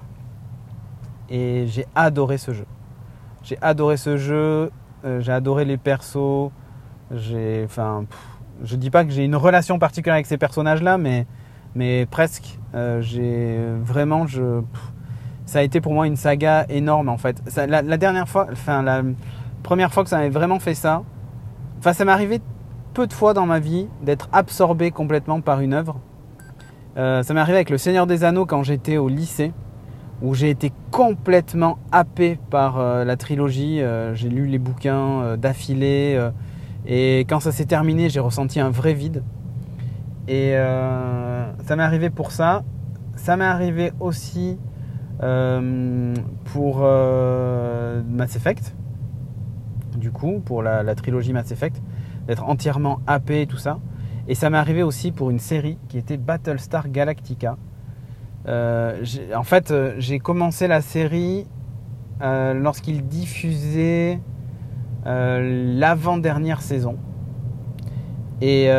Et 1.29 1.65
j'ai 1.67 1.85
adoré 1.93 2.37
ce 2.37 2.53
jeu. 2.53 2.65
J'ai 3.43 3.57
adoré 3.61 3.97
ce 3.97 4.15
jeu. 4.15 4.71
j'ai 5.19 5.33
adoré 5.33 5.65
les 5.65 5.75
persos. 5.75 6.51
J'ai, 7.11 7.63
enfin, 7.65 8.05
je 8.63 8.77
dis 8.77 8.89
pas 8.89 9.03
que 9.03 9.11
j'ai 9.11 9.25
une 9.25 9.35
relation 9.35 9.77
particulière 9.79 10.15
avec 10.15 10.25
ces 10.25 10.37
personnages-là, 10.37 10.97
mais 10.97 11.27
mais 11.75 12.05
presque. 12.05 12.59
Euh, 12.75 13.01
j'ai 13.01 13.59
vraiment, 13.81 14.27
je, 14.27 14.61
ça 15.53 15.59
a 15.59 15.61
été 15.61 15.81
pour 15.81 15.93
moi 15.93 16.07
une 16.07 16.15
saga 16.15 16.65
énorme 16.69 17.09
en 17.09 17.17
fait. 17.17 17.41
la, 17.55 17.97
dernière 17.97 18.27
fois, 18.27 18.47
enfin 18.51 18.81
la 18.81 19.03
première 19.61 19.93
fois 19.93 20.03
que 20.03 20.09
ça 20.09 20.17
m'avait 20.17 20.29
vraiment 20.29 20.59
fait 20.59 20.73
ça, 20.73 21.03
enfin 21.79 21.93
ça 21.93 22.05
m'est 22.05 22.11
arrivé 22.11 22.41
peu 22.93 23.07
de 23.07 23.13
fois 23.13 23.33
dans 23.33 23.45
ma 23.45 23.59
vie 23.59 23.87
d'être 24.01 24.29
absorbé 24.33 24.91
complètement 24.91 25.41
par 25.41 25.61
une 25.61 25.73
œuvre. 25.73 25.99
Euh, 26.97 27.23
ça 27.23 27.33
m'est 27.33 27.39
arrivé 27.39 27.57
avec 27.57 27.69
Le 27.69 27.77
Seigneur 27.77 28.07
des 28.07 28.23
Anneaux 28.23 28.45
quand 28.45 28.63
j'étais 28.63 28.97
au 28.97 29.09
lycée, 29.09 29.53
où 30.21 30.33
j'ai 30.33 30.49
été 30.49 30.71
complètement 30.91 31.77
happé 31.91 32.39
par 32.49 32.79
euh, 32.79 33.03
la 33.05 33.15
trilogie. 33.15 33.81
j'ai 34.13 34.29
lu 34.29 34.47
les 34.47 34.59
bouquins 34.59 35.37
d'affilée, 35.37 36.19
et 36.85 37.19
quand 37.29 37.39
ça 37.39 37.51
s'est 37.51 37.65
terminé, 37.65 38.09
j'ai 38.09 38.19
ressenti 38.19 38.59
un 38.59 38.69
vrai 38.69 38.93
vide. 38.93 39.23
Et 40.27 40.53
euh, 40.55 41.45
ça 41.65 41.75
m'est 41.75 41.83
arrivé 41.83 42.09
pour 42.09 42.31
ça. 42.31 42.63
Ça 43.15 43.37
m'est 43.37 43.45
arrivé 43.45 43.91
aussi 43.99 44.57
euh, 45.21 46.13
pour 46.45 46.79
euh, 46.81 48.01
Mass 48.07 48.35
Effect. 48.35 48.75
Du 49.97 50.11
coup, 50.11 50.41
pour 50.43 50.63
la, 50.63 50.95
trilogie 50.95 51.33
Mass 51.33 51.51
Effect, 51.51 51.81
d'être 52.27 52.43
entièrement 52.43 52.99
happé 53.05 53.41
et 53.41 53.47
tout 53.47 53.57
ça. 53.57 53.79
Et 54.27 54.35
ça 54.35 54.49
m'est 54.49 54.57
arrivé 54.57 54.83
aussi 54.83 55.11
pour 55.11 55.29
une 55.29 55.39
série 55.39 55.77
qui 55.89 55.97
était 55.97 56.17
Battlestar 56.17 56.89
Galactica. 56.89 57.57
en 58.47 59.43
fait, 59.43 59.73
j'ai 59.97 60.19
commencé 60.19 60.67
la 60.67 60.81
série 60.81 61.45
lorsqu'il 62.21 63.05
diffusait 63.05 64.19
l'avant-dernière 65.05 66.61
saison. 66.61 66.97
Et 68.41 68.69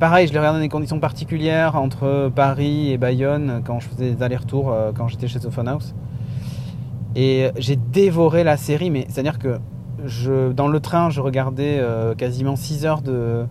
Pareil, 0.00 0.26
je 0.26 0.32
l'ai 0.32 0.38
regardé 0.38 0.60
dans 0.60 0.62
des 0.62 0.70
conditions 0.70 0.98
particulières 0.98 1.76
entre 1.76 2.32
Paris 2.34 2.90
et 2.90 2.96
Bayonne 2.96 3.60
quand 3.66 3.80
je 3.80 3.88
faisais 3.90 4.12
des 4.12 4.22
allers-retours 4.22 4.72
euh, 4.72 4.92
quand 4.94 5.08
j'étais 5.08 5.28
chez 5.28 5.38
Sophon 5.38 5.66
House. 5.66 5.94
Et 7.14 7.50
j'ai 7.58 7.76
dévoré 7.76 8.42
la 8.42 8.56
série, 8.56 8.88
mais 8.88 9.04
c'est-à-dire 9.10 9.38
que 9.38 9.60
dans 10.52 10.68
le 10.68 10.80
train, 10.80 11.10
je 11.10 11.20
regardais 11.20 11.76
euh, 11.78 12.14
quasiment 12.14 12.56
6 12.56 12.86
heures 12.86 13.02
de. 13.02 13.44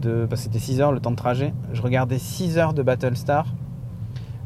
que 0.00 0.36
c'était 0.36 0.58
6 0.58 0.80
heures 0.80 0.90
le 0.90 1.00
temps 1.00 1.10
de 1.10 1.16
trajet. 1.16 1.52
Je 1.74 1.82
regardais 1.82 2.18
6 2.18 2.56
heures 2.56 2.72
de 2.72 2.82
Battlestar. 2.82 3.44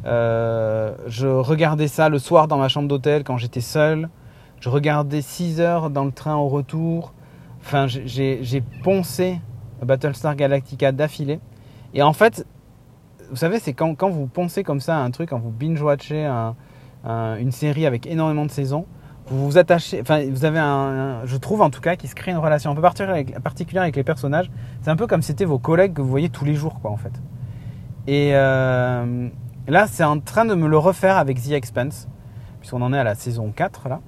Euh, 0.06 0.96
je 1.06 1.28
regardais 1.28 1.86
ça 1.86 2.08
le 2.08 2.18
soir 2.18 2.48
dans 2.48 2.58
ma 2.58 2.66
chambre 2.66 2.88
d'hôtel 2.88 3.22
quand 3.22 3.36
j'étais 3.36 3.60
seul. 3.60 4.08
Je 4.58 4.70
regardais 4.70 5.22
6 5.22 5.60
heures 5.60 5.90
dans 5.90 6.04
le 6.04 6.10
train 6.10 6.34
au 6.34 6.48
retour. 6.48 7.12
Enfin, 7.60 7.86
j'ai 7.86 8.64
poncé 8.82 9.38
Battlestar 9.82 10.36
Galactica 10.36 10.92
d'affilée. 10.92 11.40
Et 11.94 12.02
en 12.02 12.12
fait, 12.12 12.46
vous 13.30 13.36
savez, 13.36 13.58
c'est 13.58 13.72
quand, 13.72 13.94
quand, 13.94 14.10
vous 14.10 14.26
pensez 14.26 14.62
comme 14.62 14.80
ça 14.80 14.96
à 14.96 15.00
un 15.00 15.10
truc, 15.10 15.30
quand 15.30 15.38
vous 15.38 15.50
binge-watchez 15.50 16.30
une 17.04 17.52
série 17.52 17.86
avec 17.86 18.06
énormément 18.06 18.44
de 18.44 18.50
saisons, 18.50 18.86
vous 19.30 19.44
vous 19.44 19.58
attachez, 19.58 20.00
enfin 20.00 20.24
vous 20.30 20.44
avez 20.44 20.58
un, 20.58 21.24
je 21.24 21.36
trouve 21.36 21.60
en 21.60 21.70
tout 21.70 21.80
cas 21.80 21.96
qu'il 21.96 22.08
se 22.08 22.14
crée 22.14 22.30
une 22.30 22.38
relation 22.38 22.70
un 22.70 22.74
peu 22.74 22.80
particulière 22.80 23.12
avec, 23.12 23.34
avec 23.76 23.96
les 23.96 24.04
personnages. 24.04 24.50
C'est 24.82 24.90
un 24.90 24.96
peu 24.96 25.06
comme 25.06 25.22
si 25.22 25.28
c'était 25.28 25.44
vos 25.44 25.58
collègues 25.58 25.94
que 25.94 26.00
vous 26.00 26.08
voyez 26.08 26.30
tous 26.30 26.44
les 26.44 26.54
jours 26.54 26.80
quoi 26.80 26.90
en 26.90 26.96
fait. 26.96 27.12
Et 28.06 28.30
euh, 28.34 29.28
là 29.66 29.86
c'est 29.86 30.04
en 30.04 30.18
train 30.20 30.44
de 30.44 30.54
me 30.54 30.66
le 30.66 30.78
refaire 30.78 31.18
avec 31.18 31.42
The 31.42 31.52
Expanse, 31.52 32.08
puisqu'on 32.60 32.82
en 32.82 32.92
est 32.92 32.98
à 32.98 33.04
la 33.04 33.14
saison 33.14 33.52
4 33.54 33.88
là, 33.88 34.00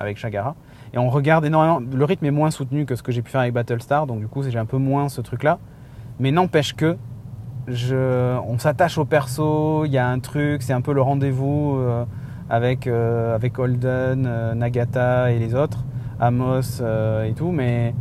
avec 0.00 0.18
Shagara. 0.18 0.56
Et 0.94 0.98
on 0.98 1.10
regarde 1.10 1.44
énormément, 1.44 1.82
le 1.92 2.04
rythme 2.04 2.24
est 2.24 2.30
moins 2.30 2.52
soutenu 2.52 2.86
que 2.86 2.94
ce 2.94 3.02
que 3.02 3.10
j'ai 3.10 3.20
pu 3.20 3.30
faire 3.30 3.40
avec 3.40 3.52
Battlestar, 3.52 4.06
donc 4.06 4.20
du 4.20 4.28
coup 4.28 4.44
j'ai 4.44 4.58
un 4.58 4.64
peu 4.64 4.78
moins 4.78 5.08
ce 5.08 5.20
truc 5.20 5.42
là. 5.42 5.58
Mais 6.20 6.30
n'empêche 6.30 6.74
que 6.74 6.96
on 7.66 8.58
s'attache 8.58 8.96
au 8.98 9.04
perso, 9.04 9.84
il 9.86 9.90
y 9.90 9.98
a 9.98 10.06
un 10.06 10.20
truc, 10.20 10.62
c'est 10.62 10.72
un 10.72 10.82
peu 10.82 10.92
le 10.92 11.02
rendez-vous. 11.02 11.76
Euh, 11.78 12.04
avec, 12.50 12.86
euh, 12.86 13.34
avec 13.34 13.58
Holden, 13.58 14.26
euh, 14.26 14.54
Nagata 14.54 15.32
et 15.32 15.38
les 15.38 15.54
autres, 15.54 15.82
Amos 16.20 16.82
et 17.26 17.32
tout, 17.32 17.50
mais, 17.50 17.94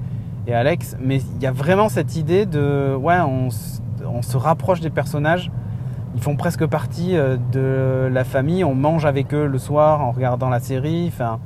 et 0.48 0.54
Alex. 0.54 0.98
Mais 1.00 1.22
il 1.36 1.42
y 1.42 1.48
a 1.48 1.52
vraiment 1.54 1.88
cette 1.88 2.18
idée 2.18 2.46
de, 2.46 2.94
ouais, 2.94 3.20
on, 3.22 3.48
on, 4.06 4.22
se 4.22 4.36
rapproche 4.36 4.82
des 4.82 4.90
personnages. 4.90 5.50
Ils 6.16 6.22
font 6.22 6.36
presque 6.36 6.66
partie 6.66 7.14
de 7.14 8.10
la 8.12 8.24
famille. 8.26 8.66
On 8.66 8.76
mange 8.76 9.06
avec 9.06 9.34
eux 9.34 9.48
le 9.48 9.58
soir 9.58 10.02
en 10.02 10.12
regardant 10.12 10.50
la 10.50 10.60
série. 10.60 11.06
Enfin, 11.08 11.40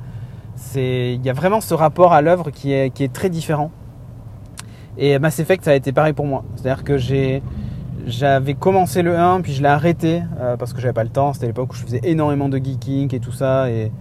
il 0.74 1.24
y 1.24 1.30
a 1.30 1.32
vraiment 1.32 1.60
ce 1.60 1.74
rapport 1.74 2.12
à 2.12 2.22
l'œuvre 2.22 2.50
qui 2.50 2.72
est, 2.72 2.90
qui 2.90 3.04
est 3.04 3.12
très 3.12 3.30
différent. 3.30 3.70
Et 4.98 5.16
Mass 5.20 5.38
Effect, 5.38 5.64
ça 5.64 5.70
a 5.70 5.74
été 5.74 5.92
pareil 5.92 6.12
pour 6.12 6.26
moi. 6.26 6.44
C'est-à-dire 6.56 6.82
que 6.82 6.96
j'avais 8.06 8.54
commencé 8.54 9.02
le 9.02 9.16
1, 9.16 9.42
puis 9.42 9.52
je 9.52 9.62
l'ai 9.62 9.68
arrêté 9.68 10.22
euh, 10.40 10.56
parce 10.56 10.72
que 10.72 10.80
j'avais 10.80 10.92
pas 10.92 11.04
le 11.04 11.10
temps. 11.10 11.32
C'était 11.32 11.46
l'époque 11.46 11.72
où 11.72 11.76
je 11.76 11.84
faisais 11.84 12.00
énormément 12.02 12.48
de 12.48 12.58
geeking 12.58 13.14
et 13.14 13.20
tout 13.20 13.30
ça. 13.30 13.70
Et, 13.70 13.92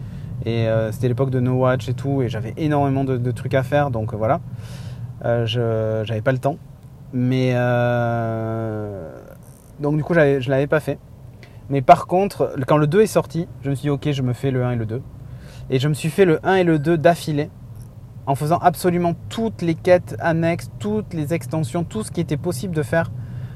et 0.45 0.67
euh, 0.67 0.91
c'était 0.91 1.07
l'époque 1.07 1.29
de 1.29 1.39
No 1.39 1.53
Watch 1.53 1.87
et 1.87 1.93
tout. 1.93 2.23
Et 2.23 2.29
j'avais 2.29 2.55
énormément 2.57 3.03
de, 3.03 3.31
trucs 3.31 3.53
à 3.53 3.61
faire. 3.61 3.91
Donc 3.91 4.13
euh, 4.13 4.17
voilà. 4.17 4.39
je 5.23 6.01
j'avais 6.03 6.21
pas 6.21 6.31
le 6.31 6.39
temps. 6.39 6.57
Mais. 7.13 7.53
donc 9.79 9.97
du 9.97 10.03
coup, 10.03 10.15
je 10.15 10.49
l'avais 10.49 10.67
pas 10.67 10.79
fait. 10.79 10.97
Mais 11.69 11.81
par 11.83 12.07
contre, 12.07 12.55
quand 12.65 12.77
le 12.77 12.87
2 12.87 13.01
est 13.01 13.07
sorti, 13.07 13.47
je 13.61 13.69
me 13.69 13.75
suis 13.75 13.83
dit, 13.83 13.89
ok, 13.89 14.09
je 14.11 14.21
me 14.23 14.33
fais 14.33 14.49
le 14.49 14.63
1 14.63 14.71
et 14.71 14.75
le 14.77 14.85
2. 14.87 15.01
Et 15.69 15.79
je 15.79 15.87
me 15.87 15.93
suis 15.93 16.09
fait 16.09 16.25
le 16.25 16.39
1 16.45 16.55
et 16.55 16.63
le 16.63 16.79
2 16.79 16.97
d'affilée. 16.97 17.49
En 18.25 18.35
faisant 18.35 18.57
absolument 18.57 19.15
toutes 19.29 19.61
les 19.61 19.75
quêtes 19.75 20.15
annexes, 20.19 20.69
toutes 20.79 21.13
les 21.13 21.33
extensions, 21.33 21.85
tout 21.85 22.03
ce 22.03 22.11
qui 22.11 22.19
était 22.19 22.37
possible 22.37 22.75
de 22.75 22.83
faire 22.83 23.09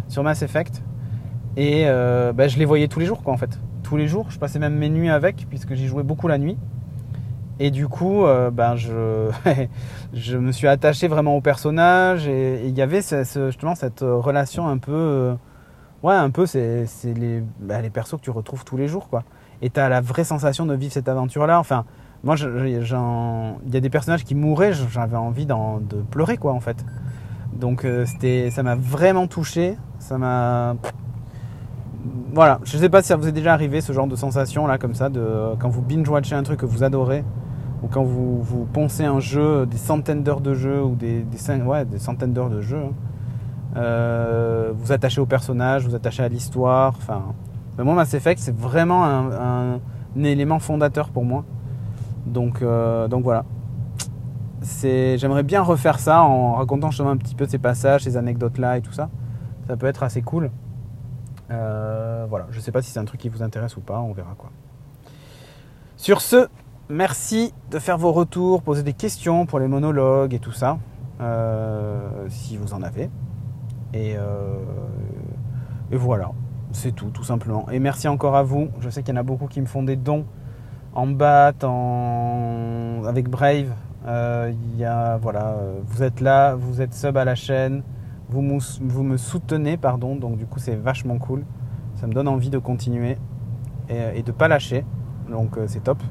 sur 0.07 0.23
Mass 0.23 0.41
Effect. 0.43 0.81
Et 1.57 1.83
euh, 1.85 2.31
bah, 2.33 2.47
je 2.47 2.57
les 2.57 2.65
voyais 2.65 2.87
tous 2.87 2.99
les 2.99 3.05
jours, 3.05 3.23
quoi, 3.23 3.33
en 3.33 3.37
fait. 3.37 3.59
Tous 3.83 3.97
les 3.97 4.07
jours. 4.07 4.27
Je 4.29 4.39
passais 4.39 4.59
même 4.59 4.75
mes 4.75 4.89
nuits 4.89 5.09
avec, 5.09 5.47
puisque 5.49 5.73
j'y 5.73 5.87
jouais 5.87 6.03
beaucoup 6.03 6.27
la 6.27 6.37
nuit. 6.37 6.57
Et 7.59 7.69
du 7.69 7.87
coup, 7.87 8.25
euh, 8.25 8.49
ben, 8.49 8.75
je, 8.75 9.29
je 10.13 10.37
me 10.37 10.51
suis 10.51 10.67
attaché 10.67 11.07
vraiment 11.07 11.35
au 11.35 11.41
personnage. 11.41 12.27
Et 12.27 12.65
il 12.67 12.77
y 12.77 12.81
avait 12.81 13.01
justement 13.01 13.75
cette 13.75 14.01
relation 14.01 14.67
un 14.67 14.77
peu. 14.77 14.91
Euh, 14.93 15.33
ouais, 16.03 16.15
un 16.15 16.29
peu, 16.29 16.45
c'est 16.45 16.87
les, 17.03 17.43
bah, 17.59 17.81
les 17.81 17.89
persos 17.89 18.17
que 18.17 18.23
tu 18.23 18.31
retrouves 18.31 18.63
tous 18.63 18.77
les 18.77 18.87
jours, 18.87 19.09
quoi. 19.09 19.23
Et 19.61 19.69
tu 19.69 19.79
as 19.79 19.89
la 19.89 20.01
vraie 20.01 20.23
sensation 20.23 20.65
de 20.65 20.73
vivre 20.75 20.93
cette 20.93 21.09
aventure-là. 21.09 21.59
Enfin, 21.59 21.85
moi, 22.23 22.35
il 22.37 22.71
y 22.71 23.77
a 23.77 23.79
des 23.79 23.89
personnages 23.89 24.23
qui 24.23 24.35
mouraient, 24.35 24.73
j'avais 24.73 25.17
envie 25.17 25.45
de 25.45 26.01
pleurer, 26.09 26.37
quoi, 26.37 26.53
en 26.53 26.59
fait. 26.59 26.85
Donc, 27.53 27.85
c'était, 28.05 28.49
ça 28.51 28.63
m'a 28.63 28.75
vraiment 28.75 29.27
touché. 29.27 29.77
Ça 29.99 30.17
m'a. 30.17 30.75
Voilà, 32.33 32.59
je 32.63 32.77
sais 32.77 32.89
pas 32.89 33.01
si 33.01 33.09
ça 33.09 33.15
vous 33.15 33.27
est 33.27 33.31
déjà 33.31 33.53
arrivé 33.53 33.81
ce 33.81 33.93
genre 33.93 34.07
de 34.07 34.15
sensation 34.15 34.65
là, 34.65 34.77
comme 34.77 34.95
ça, 34.95 35.09
de 35.09 35.53
quand 35.59 35.69
vous 35.69 35.81
binge-watchez 35.81 36.33
un 36.33 36.43
truc 36.43 36.61
que 36.61 36.65
vous 36.65 36.83
adorez, 36.83 37.23
ou 37.83 37.87
quand 37.87 38.03
vous, 38.03 38.41
vous 38.41 38.65
poncez 38.65 39.05
un 39.05 39.19
jeu, 39.19 39.65
des 39.65 39.77
centaines 39.77 40.23
d'heures 40.23 40.41
de 40.41 40.53
jeu, 40.55 40.81
ou 40.81 40.95
des, 40.95 41.23
des, 41.23 41.61
ouais, 41.61 41.85
des 41.85 41.99
centaines 41.99 42.33
d'heures 42.33 42.49
de 42.49 42.61
jeu, 42.61 42.77
hein. 42.77 43.77
euh, 43.77 44.71
vous 44.75 44.91
attachez 44.91 45.21
au 45.21 45.25
personnage, 45.25 45.85
vous 45.85 45.93
attachez 45.93 46.23
à 46.23 46.29
l'histoire. 46.29 46.93
Enfin, 46.97 47.21
moi, 47.77 47.93
Mass 47.93 48.13
Effect, 48.13 48.39
c'est 48.39 48.55
vraiment 48.55 49.05
un, 49.05 49.79
élément 50.23 50.59
fondateur 50.59 51.09
pour 51.09 51.25
moi. 51.25 51.43
Donc, 52.25 52.61
euh, 52.61 53.07
donc 53.07 53.23
voilà. 53.23 53.45
J'aimerais 54.83 55.43
bien 55.43 55.61
refaire 55.61 55.99
ça 55.99 56.21
en 56.23 56.53
racontant 56.53 56.91
justement 56.91 57.09
un 57.09 57.17
petit 57.17 57.35
peu 57.35 57.47
ces 57.47 57.57
passages, 57.57 58.03
ces 58.03 58.15
anecdotes 58.15 58.59
là 58.59 58.77
et 58.77 58.81
tout 58.81 58.91
ça 58.91 59.09
ça 59.67 59.77
peut 59.77 59.87
être 59.87 60.03
assez 60.03 60.21
cool. 60.21 60.51
Euh, 61.49 62.25
voilà, 62.29 62.47
je 62.51 62.59
sais 62.59 62.71
pas 62.71 62.81
si 62.81 62.91
c'est 62.91 62.99
un 62.99 63.05
truc 63.05 63.21
qui 63.21 63.29
vous 63.29 63.41
intéresse 63.41 63.77
ou 63.77 63.81
pas, 63.81 63.99
on 63.99 64.11
verra 64.11 64.35
quoi. 64.37 64.49
Sur 65.97 66.21
ce, 66.21 66.47
merci 66.89 67.53
de 67.69 67.79
faire 67.79 67.97
vos 67.97 68.11
retours, 68.11 68.63
poser 68.63 68.83
des 68.83 68.93
questions 68.93 69.45
pour 69.45 69.59
les 69.59 69.67
monologues 69.67 70.33
et 70.33 70.39
tout 70.39 70.51
ça, 70.51 70.77
euh, 71.21 72.27
si 72.29 72.57
vous 72.57 72.73
en 72.73 72.81
avez. 72.81 73.09
Et, 73.93 74.15
et 75.91 75.95
voilà, 75.95 76.31
c'est 76.71 76.93
tout, 76.93 77.09
tout 77.09 77.23
simplement. 77.23 77.69
Et 77.69 77.79
merci 77.79 78.07
encore 78.07 78.35
à 78.35 78.43
vous. 78.43 78.69
Je 78.79 78.89
sais 78.89 79.03
qu'il 79.03 79.13
y 79.13 79.17
en 79.17 79.19
a 79.19 79.23
beaucoup 79.23 79.47
qui 79.47 79.61
me 79.61 79.65
font 79.65 79.83
des 79.83 79.97
dons 79.97 80.25
en 80.93 81.07
bat, 81.07 81.53
avec 83.07 83.29
Brave. 83.29 83.73
A, 84.07 85.17
voilà, 85.21 85.57
vous 85.85 86.03
êtes 86.03 86.21
là, 86.21 86.55
vous 86.55 86.81
êtes 86.81 86.93
sub 86.93 87.17
à 87.17 87.25
la 87.25 87.35
chaîne 87.35 87.83
vous, 88.31 89.03
me 89.03 89.17
soutenez, 89.17 89.77
pardon, 89.77 90.15
donc 90.15 90.37
du 90.37 90.45
coup 90.45 90.59
c'est 90.59 90.75
vachement 90.75 91.17
cool. 91.17 91.43
Ça 91.95 92.07
me 92.07 92.13
donne 92.13 92.27
envie 92.27 92.49
de 92.49 92.57
continuer 92.57 93.17
et, 93.89 94.21
de 94.21 94.27
ne 94.27 94.31
pas 94.31 94.47
lâcher, 94.47 94.85
donc 95.29 95.57
euh, 95.57 95.65
c'est 95.67 95.83
top. 95.83 96.01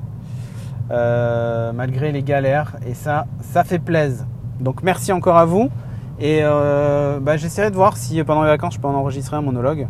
Euh, 0.90 1.72
malgré 1.72 2.12
les 2.12 2.22
galères, 2.22 2.76
et 2.86 2.94
ça, 2.94 3.26
ça 3.40 3.64
fait 3.64 3.78
plaisir. 3.78 4.26
Donc 4.60 4.82
merci 4.82 5.12
encore 5.12 5.38
à 5.38 5.46
vous. 5.46 5.70
Et 6.18 6.40
euh, 6.42 7.18
bah, 7.20 7.38
j'essaierai 7.38 7.70
de 7.70 7.76
voir 7.76 7.96
si 7.96 8.22
pendant 8.22 8.42
les 8.42 8.48
vacances 8.48 8.74
je 8.74 8.80
peux 8.80 8.88
en 8.88 8.94
enregistrer 8.94 9.36
un 9.36 9.42
monologue. 9.42 9.88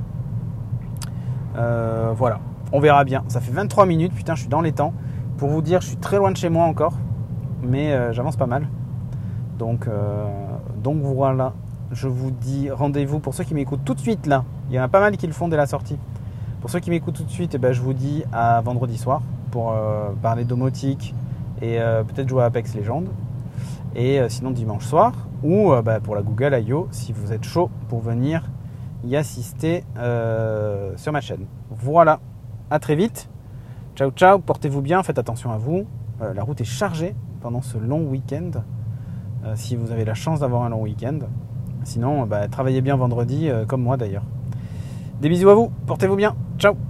voilà, 1.54 2.40
on 2.72 2.80
verra 2.80 3.04
bien. 3.04 3.24
Ça 3.28 3.40
fait 3.40 3.52
23 3.52 3.86
minutes, 3.86 4.14
putain, 4.14 4.34
je 4.34 4.40
suis 4.40 4.48
dans 4.48 4.60
les 4.60 4.72
temps. 4.72 4.92
Pour 5.38 5.48
vous 5.48 5.62
dire, 5.62 5.80
je 5.80 5.88
suis 5.88 5.96
très 5.96 6.18
loin 6.18 6.30
de 6.30 6.36
chez 6.36 6.48
moi 6.48 6.64
encore, 6.64 6.94
mais 7.62 8.12
j'avance 8.12 8.36
pas 8.36 8.46
mal. 8.46 8.68
Donc, 9.58 9.88
donc 10.82 10.98
voilà 11.02 11.52
je 11.92 12.08
vous 12.08 12.30
dis 12.30 12.70
rendez-vous 12.70 13.18
pour 13.18 13.34
ceux 13.34 13.44
qui 13.44 13.54
m'écoutent 13.54 13.84
tout 13.84 13.94
de 13.94 14.00
suite 14.00 14.26
là. 14.26 14.44
Il 14.68 14.74
y 14.74 14.80
en 14.80 14.82
a 14.82 14.88
pas 14.88 15.00
mal 15.00 15.16
qui 15.16 15.26
le 15.26 15.32
font 15.32 15.48
dès 15.48 15.56
la 15.56 15.66
sortie. 15.66 15.96
Pour 16.60 16.70
ceux 16.70 16.80
qui 16.80 16.90
m'écoutent 16.90 17.16
tout 17.16 17.24
de 17.24 17.30
suite, 17.30 17.54
eh 17.54 17.58
ben, 17.58 17.72
je 17.72 17.80
vous 17.80 17.94
dis 17.94 18.22
à 18.32 18.60
vendredi 18.60 18.98
soir 18.98 19.22
pour 19.50 19.72
euh, 19.72 20.10
parler 20.22 20.44
domotique 20.44 21.14
et 21.60 21.80
euh, 21.80 22.04
peut-être 22.04 22.28
jouer 22.28 22.42
à 22.42 22.46
Apex 22.46 22.74
Legends. 22.76 23.04
Et 23.96 24.20
euh, 24.20 24.28
sinon 24.28 24.50
dimanche 24.50 24.84
soir 24.84 25.12
ou 25.42 25.72
bah, 25.82 26.00
pour 26.00 26.14
la 26.14 26.22
Google 26.22 26.54
I.O. 26.54 26.88
si 26.90 27.12
vous 27.12 27.32
êtes 27.32 27.44
chaud 27.44 27.70
pour 27.88 28.00
venir 28.00 28.44
y 29.04 29.16
assister 29.16 29.84
sur 30.96 31.12
ma 31.12 31.20
chaîne. 31.22 31.46
Voilà, 31.70 32.20
à 32.70 32.78
très 32.78 32.94
vite. 32.94 33.28
Ciao 33.96 34.10
ciao, 34.10 34.38
portez-vous 34.38 34.80
bien, 34.80 35.02
faites 35.02 35.18
attention 35.18 35.50
à 35.52 35.58
vous. 35.58 35.86
la 36.20 36.42
route 36.42 36.60
est 36.60 36.64
chargée 36.64 37.14
pendant 37.40 37.62
ce 37.62 37.78
long 37.78 38.02
week-end. 38.02 38.50
si 39.54 39.76
vous 39.76 39.90
avez 39.90 40.04
la 40.04 40.14
chance 40.14 40.40
d'avoir 40.40 40.62
un 40.62 40.68
long 40.68 40.82
week-end. 40.82 41.18
Sinon, 41.84 42.26
bah, 42.26 42.48
travaillez 42.48 42.80
bien 42.80 42.96
vendredi, 42.96 43.48
euh, 43.48 43.64
comme 43.64 43.82
moi 43.82 43.96
d'ailleurs. 43.96 44.24
Des 45.20 45.28
bisous 45.28 45.50
à 45.50 45.54
vous, 45.54 45.70
portez-vous 45.86 46.16
bien, 46.16 46.34
ciao 46.58 46.89